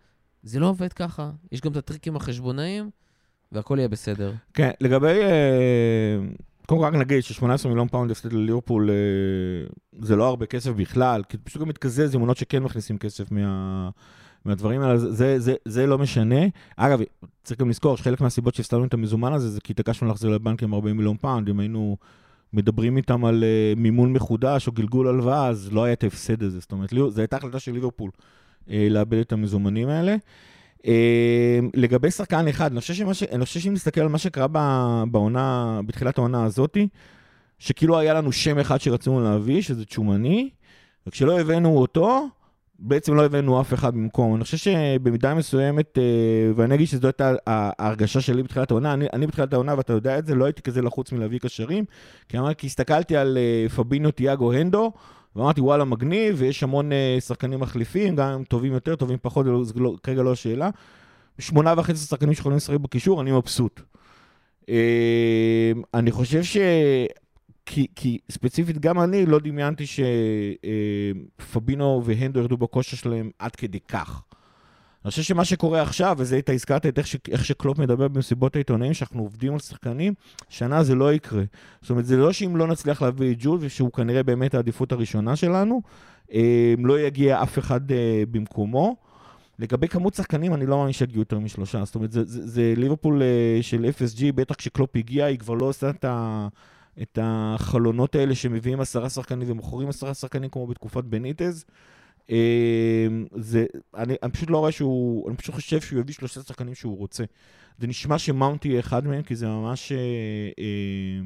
[0.44, 1.32] זה לא עובד ככה.
[1.52, 2.90] יש גם את הטריקים החשבונאיים,
[3.52, 4.34] והכל יהיה בסדר.
[4.54, 5.22] כן, לגבי...
[5.22, 6.20] אה,
[6.66, 8.96] קודם כל רק נגיד ש-18 מיליון פאונד הפסד לליברפול אה,
[10.02, 13.90] זה לא הרבה כסף בכלל, כי פשוט גם מתקזז עם עונות שכן מכניסים כסף מה...
[14.46, 16.42] מהדברים האלה, זה, זה, זה, לא משנה.
[16.76, 17.00] אגב,
[17.44, 20.98] צריך גם לזכור שחלק מהסיבות שהפסדנו את המזומן הזה, זה כי התעקשנו להחזיר לבנקים 40
[20.98, 21.98] מיליון פאונד, אם היינו
[22.54, 26.60] מדברים איתם על uh, מימון מחודש או גלגול הלוואה, אז לא היה את ההפסד הזה.
[26.60, 28.12] זאת אומרת, זו הייתה החלטה של ליברפול
[28.68, 30.16] uh, לאבד את המזומנים האלה.
[30.80, 30.84] Uh,
[31.74, 33.06] לגבי שחקן אחד, אני חושב.
[33.32, 34.48] אני חושב שאם נסתכל על מה שקרה
[35.12, 36.88] בעונה, בתחילת העונה הזאתי,
[37.60, 40.50] שכאילו היה לנו שם אחד שרצינו להביא, שזה צ'ומני,
[41.08, 42.28] וכשלא הבאנו אותו,
[42.84, 44.36] בעצם לא הבאנו אף אחד במקום.
[44.36, 46.04] אני חושב שבמידה מסוימת, אה,
[46.56, 50.26] ואני אגיד שזו הייתה ההרגשה שלי בתחילת העונה, אני, אני בתחילת העונה, ואתה יודע את
[50.26, 51.86] זה, לא הייתי כזה לחוץ מלהביא קשרים,
[52.30, 54.92] כי, כי הסתכלתי על אה, פבינו, תיאגו, הנדו,
[55.36, 59.64] ואמרתי, וואלה, מגניב, ויש המון אה, שחקנים מחליפים, גם טובים יותר, טובים פחות, זה לא-
[59.64, 60.70] זה לא, כרגע לא השאלה.
[61.40, 63.82] שמונה וחצי שחקנים שיכולים לשחק בקישור, אני מבסוט.
[65.94, 66.58] אני חושב ש...
[67.66, 69.84] כי, כי ספציפית גם אני לא דמיינתי
[71.38, 74.24] שפבינו והנדו ירדו בכושר שלהם עד כדי כך.
[75.06, 78.56] אני חושב שמה שקורה עכשיו, וזה אתה הזכרת את איך, ש, איך שקלופ מדבר במסיבות
[78.56, 80.14] העיתונאים, שאנחנו עובדים על שחקנים,
[80.50, 81.44] שנה זה לא יקרה.
[81.82, 85.36] זאת אומרת, זה לא שאם לא נצליח להביא את ג'ול, ושהוא כנראה באמת העדיפות הראשונה
[85.36, 85.82] שלנו,
[86.34, 88.96] אה, לא יגיע אף אחד אה, במקומו.
[89.60, 91.86] לגבי כמות שחקנים, אני לא מאמין שיגיעו יותר משלושה.
[91.86, 95.66] זאת אומרת, זה, זה, זה ליברפול אה, של FSG, בטח כשקלופ הגיע, היא כבר לא
[95.66, 96.48] עושה את ה...
[97.02, 101.66] את החלונות האלה שמביאים עשרה שחקנים ומוכרים עשרה שחקנים כמו בתקופת בניטז.
[102.32, 103.66] אה, זה,
[103.96, 107.24] אני, אני פשוט לא רואה שהוא, אני פשוט חושב שהוא יביא שלושה שחקנים שהוא רוצה.
[107.78, 109.98] זה נשמע שמאונט יהיה אחד מהם, כי זה ממש, אה,
[110.60, 111.22] אה,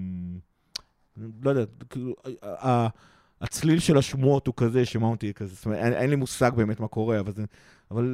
[1.42, 2.16] לא יודע, כאילו,
[3.42, 5.56] הצליל של השמועות הוא כזה, שמאונט יהיה כזה.
[5.56, 7.44] זאת אומרת, אין, אין לי מושג באמת מה קורה, אבל, זה,
[7.96, 8.06] אבל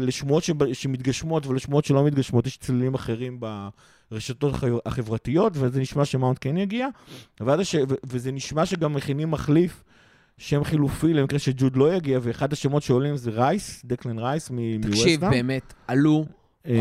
[0.00, 3.40] לשמועות שמתגשמות ולשמועות שלא מתגשמות, יש צלילים אחרים
[4.10, 6.88] ברשתות הח- החברתיות, וזה נשמע שמאונט כן יגיע,
[7.60, 7.74] הש...
[7.74, 9.84] ו- וזה נשמע שגם מכינים מחליף,
[10.38, 15.04] שם חילופי למקרה שג'וד לא יגיע, ואחד השמות שעולים זה רייס, דקלן רייס מ- תקשיב,
[15.04, 15.30] מווסטהאם.
[15.30, 16.24] באמת, עלו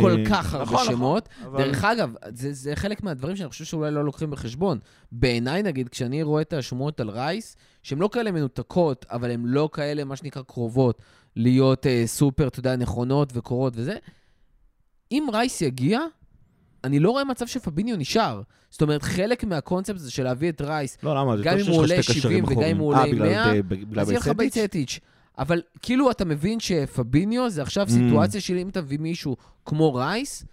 [0.02, 1.30] כל אה, כך הרבה נכון, נכון, שמות.
[1.46, 4.80] אבל- דרך אגב, זה, זה חלק מהדברים שאני חושב שאולי לא לוקחים בחשבון.
[5.12, 9.70] בעיניי, נגיד, כשאני רואה את השמועות על רייס, שהן לא כאלה מנותקות, אבל הן לא
[9.74, 11.02] כאלה, מה שנקרא, קרובות
[11.36, 13.96] להיות אה, סופר, אתה יודע, נכונות וקורות וזה,
[15.12, 16.00] אם רייס יגיע,
[16.84, 18.42] אני לא רואה מצב שפביניו נשאר.
[18.70, 21.38] זאת אומרת, חלק מהקונספט הזה של להביא את רייס, לא, למה?
[21.38, 22.70] זה גם אם הוא עולה שתי 70 קשרים וגם.
[22.70, 24.28] אם הוא עולה אה, עם בגלל 100, ב- בגלל אז יהיה לך?
[24.28, 25.00] בייצטיץ'.
[25.38, 27.92] אבל כאילו אתה מבין שפביניו זה עכשיו Mm.
[27.92, 30.46] סיטואציה של אם תביא מישהו כמו רייס,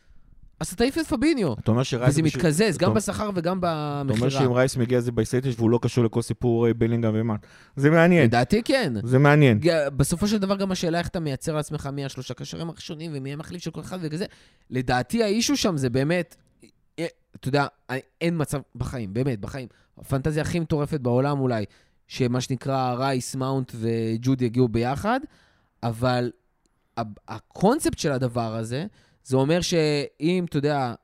[0.61, 1.55] אז אתה תעיף את פביניו.
[1.55, 2.11] אתה אומר שרייס...
[2.11, 4.31] וזה מתקזז, גם בשכר וגם אתה אומר במכירה.
[4.31, 7.47] שאם רייס מגיע זה בייסטיץ' והוא לא קשור לכל סיפור אה, בלינגהם ומאט.
[7.77, 8.93] זה מעניין, לדעתי כן.
[9.03, 9.61] זה מעניין.
[9.97, 13.63] בסופו של דבר גם השאלה איך אתה מייצר לעצמך מי השלושה קשרים הראשונים ומי המחליף
[13.63, 14.25] של כל אחד וכזה.
[14.71, 16.37] לדעתי האישו שם זה באמת,
[16.99, 17.07] אה,
[17.37, 19.69] אתה יודע, אה, אין מצב בחיים, באמת, בחיים.
[19.99, 21.65] הפנטזיה הכי מטורפת בעולם אולי,
[22.07, 25.21] שמה שנקרא רייס, מאונט וג'וד יגיעו ביחד,
[25.83, 26.31] אבל
[27.29, 28.87] הקונספט של הדבר הזה,
[29.29, 30.95] זה אומר שאם, אתה יודע,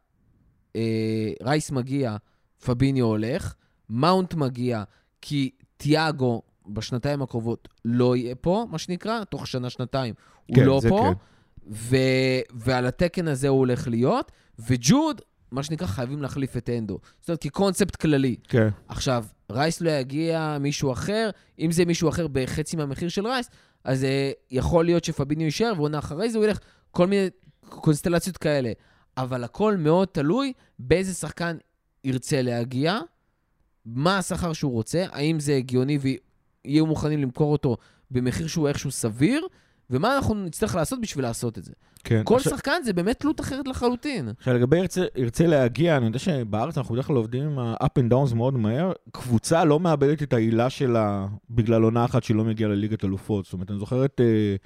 [0.77, 2.16] אה, רייס מגיע,
[2.64, 3.55] פביניו הולך,
[3.91, 4.83] מאונט מגיע,
[5.20, 10.14] כי תיאגו בשנתיים הקרובות לא יהיה פה, מה שנקרא, תוך שנה-שנתיים
[10.47, 11.12] הוא כן, לא פה, כן.
[11.70, 11.97] ו...
[12.51, 15.20] ועל התקן הזה הוא הולך להיות, וג'וד,
[15.51, 16.99] מה שנקרא, חייבים להחליף את אנדו.
[17.20, 18.37] זאת אומרת, כקונספט כללי.
[18.49, 18.68] כן.
[18.89, 23.51] עכשיו, רייס לא יגיע מישהו אחר, אם זה מישהו אחר בחצי מהמחיר של רייס,
[23.85, 26.59] אז אה, יכול להיות שפביניו יישאר, ועונה אחרי זה הוא ילך,
[26.91, 27.29] כל מיני
[27.69, 28.73] קונסטלציות כאלה.
[29.17, 31.57] אבל הכל מאוד תלוי באיזה שחקן
[32.05, 32.99] ירצה להגיע,
[33.87, 37.77] מה השכר שהוא רוצה, האם זה הגיוני ויהיו מוכנים למכור אותו
[38.11, 39.47] במחיר שהוא איכשהו סביר,
[39.91, 41.73] ומה אנחנו נצטרך לעשות בשביל לעשות את זה.
[42.05, 42.23] כן.
[42.25, 44.29] כל עכשיו- שחקן זה באמת תלות אחרת לחלוטין.
[44.39, 48.12] עכשיו, לגבי ירצה, ירצה להגיע, אני יודע שבארץ אנחנו בדרך כלל עובדים עם ה-up and
[48.12, 48.93] downs מאוד מהר.
[49.12, 53.45] קבוצה לא מאבדת את העילה שלה בגלל עונה אחת שהיא לא מגיעה לליגת אלופות.
[53.45, 54.57] זאת אומרת, אני זוכר את, אה,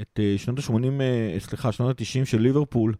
[0.00, 1.00] את אה, שנות ה-80,
[1.38, 2.94] סליחה, שנות ה-90 של ליברפול.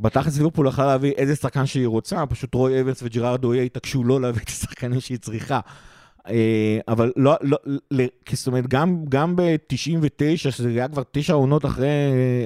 [0.00, 4.20] בתכלס ליברפול יכלה להביא איזה שחקן שהיא רוצה, פשוט רוי אבנס וג'רארד אויה התעקשו לא
[4.20, 5.60] להביא את השחקנים שהיא צריכה.
[6.28, 7.58] אה, אבל לא, לא,
[8.32, 11.88] זאת אומרת, גם, גם ב-99, שזה היה כבר תשע עונות אחרי,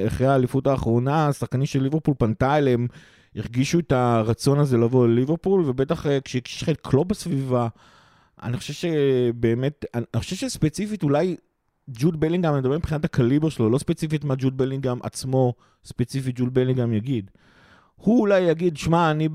[0.06, 2.86] אחרי האליפות האחרונה, השחקנים של ליברפול פנתה אליהם,
[3.36, 7.68] הרגישו את הרצון הזה לבוא לליברפול, ובטח אה, כשיש לך את קלופ בסביבה,
[8.42, 11.36] אני חושב שבאמת, אני חושב שספציפית אולי
[11.90, 15.54] ג'וד בלינגהם, אני מדבר מבחינת הקליבר שלו, לא ספציפית מה ג'וד בלינגהם עצמו,
[15.84, 17.30] ספציפית ג'וד בלינגהם יגיד.
[17.96, 19.28] הוא אולי יגיד, שמע, אני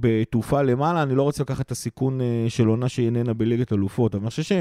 [0.00, 4.14] בתעופה למעלה, אני לא רוצה לקחת את הסיכון אה, של עונה שהיא איננה בליגת אלופות.
[4.14, 4.60] אבל אני חושב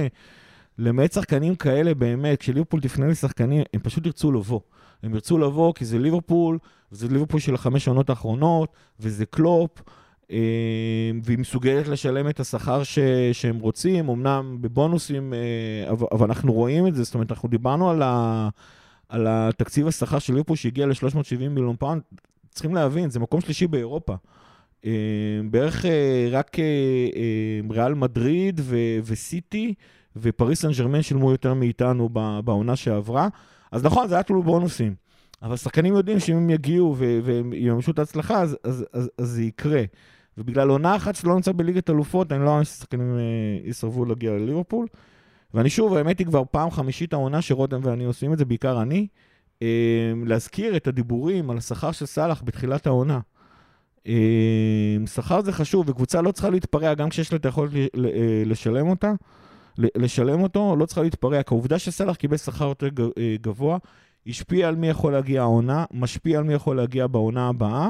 [0.80, 4.60] שלמעט שחקנים כאלה, באמת, כשליברפול תפנה לשחקנים, הם פשוט ירצו לבוא.
[5.04, 6.58] הם ירצו לבוא כי זה ליברפול,
[6.92, 9.82] וזה ליברפול של החמש העונות האחרונות, וזה קלופ,
[11.24, 13.00] והיא מסוגלת לשלם את השכר ש,
[13.34, 18.02] שהם רוצים, אמנם בבונוסים, אה, אבל, אנחנו רואים את זה, זאת אומרת, אנחנו דיברנו על,
[18.02, 18.50] ה,
[19.10, 22.02] על התקציב השכר של ליברפול שהגיע ל-370 מיליון פאונד,
[22.50, 24.16] צריכים להבין, זה מקום שלישי באירופה.
[24.86, 24.92] אה,
[25.52, 26.64] בערך אה, רק אה,
[27.16, 29.74] אה, ריאל מדריד ו- וסיטי
[30.16, 32.10] ופריס סן ג'רמן שילמו יותר מאיתנו
[32.44, 33.28] בעונה שעברה.
[33.72, 34.96] אז נכון, זה היה תלוי בונוסים.
[35.42, 39.28] אבל שחקנים יודעים שאם הם יגיעו ו- והם יממשו את ההצלחה, אז, אז, אז, אז
[39.30, 39.84] זה יקרה.
[40.38, 44.88] ובגלל עונה אחת שלא נמצא בליגת אלופות, אני לא מאמין ששחקנים אה, יסרבו להגיע לליברפול.
[45.54, 49.08] ואני שוב, האמת היא כבר פעם חמישית העונה שרותם ואני עושים את זה, בעיקר אני,
[49.62, 53.20] אה, להזכיר את הדיבורים על השכר של סאלח בתחילת העונה.
[54.08, 54.14] אה,
[55.06, 57.72] שכר זה חשוב, וקבוצה לא צריכה להתפרע, גם כשיש לה את היכולת
[58.46, 59.14] לשלם אותה,
[59.78, 61.44] לשלם אותו, לא צריכה להתפרע.
[61.44, 62.88] כי העובדה שסאלח קיבל שכר יותר
[63.42, 63.78] גבוה,
[64.28, 67.90] השפיע על מי יכול להגיע העונה, משפיע על מי יכול להגיע בעונה הבאה.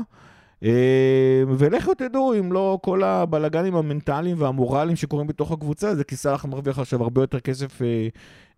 [0.64, 6.46] אה, ולכו תדעו אם לא כל הבלגנים המנטליים והמורליים שקורים בתוך הקבוצה, זה כי סאלח
[6.46, 8.08] מרוויח עכשיו הרבה יותר כסף אה,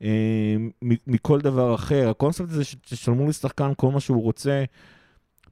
[0.02, 0.56] אה,
[1.08, 2.10] מכל דבר אחר.
[2.10, 4.64] הקונספט הזה שתשלמו לשחקן כל מה שהוא רוצה,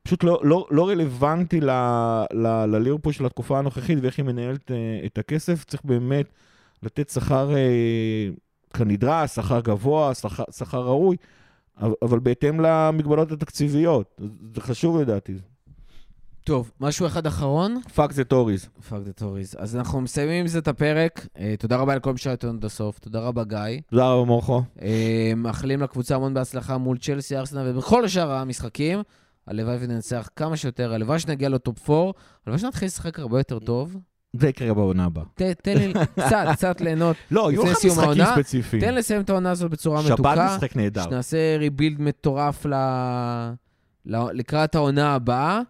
[0.07, 1.69] פשוט לא, לא, לא רלוונטי ל,
[2.33, 4.75] ל, לליברפול של התקופה הנוכחית ואיך היא מנהלת אה,
[5.05, 5.63] את הכסף.
[5.63, 6.25] צריך באמת
[6.83, 8.29] לתת שכר אה,
[8.73, 10.11] כנדרש, שכר גבוה,
[10.51, 11.17] שכר, ראוי,
[12.01, 14.21] אבל בהתאם למגבלות התקציביות.
[14.55, 15.33] זה חשוב לדעתי.
[16.47, 17.81] טוב, משהו אחד אחרון?
[17.95, 18.69] Fuck the Tories.
[18.89, 19.55] Fuck the Tories.
[19.59, 21.27] אז אנחנו מסיימים עם זה את הפרק.
[21.39, 22.99] אה, תודה רבה לכל מי שהיה איתנו עד הסוף.
[22.99, 23.81] תודה רבה, גיא.
[23.89, 24.63] תודה רבה מורכו.
[24.81, 28.99] אה, מאחלים לקבוצה המון בהצלחה מול צ'לסי, ארסנל ובכל שאר המשחקים.
[29.47, 32.11] הלוואי וננצח כמה שיותר, הלוואי שנגיע לטופ 4,
[32.45, 33.97] הלוואי שנתחיל לשחק הרבה יותר טוב.
[34.33, 35.23] זה יקרה בעונה הבאה.
[35.35, 37.15] תן לי קצת, קצת ליהנות.
[37.31, 38.81] לא, יהיו לך משחקים ספציפיים.
[38.81, 40.55] תן לסיים את העונה הזאת בצורה שבת מתוקה.
[40.55, 41.03] משחק נהדר.
[41.03, 42.65] שנעשה ריבילד מטורף.
[44.05, 45.61] לקראת העונה הבאה.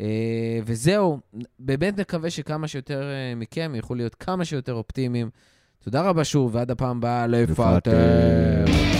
[0.00, 1.18] אה, וזהו,
[1.58, 5.30] באמת נקווה שכמה שיותר אה, מכם יוכלו להיות כמה שיותר אופטימיים.
[5.84, 7.74] תודה רבה שוב, ועד הפעם הבאה, לפטר.
[7.76, 8.97] לפטר.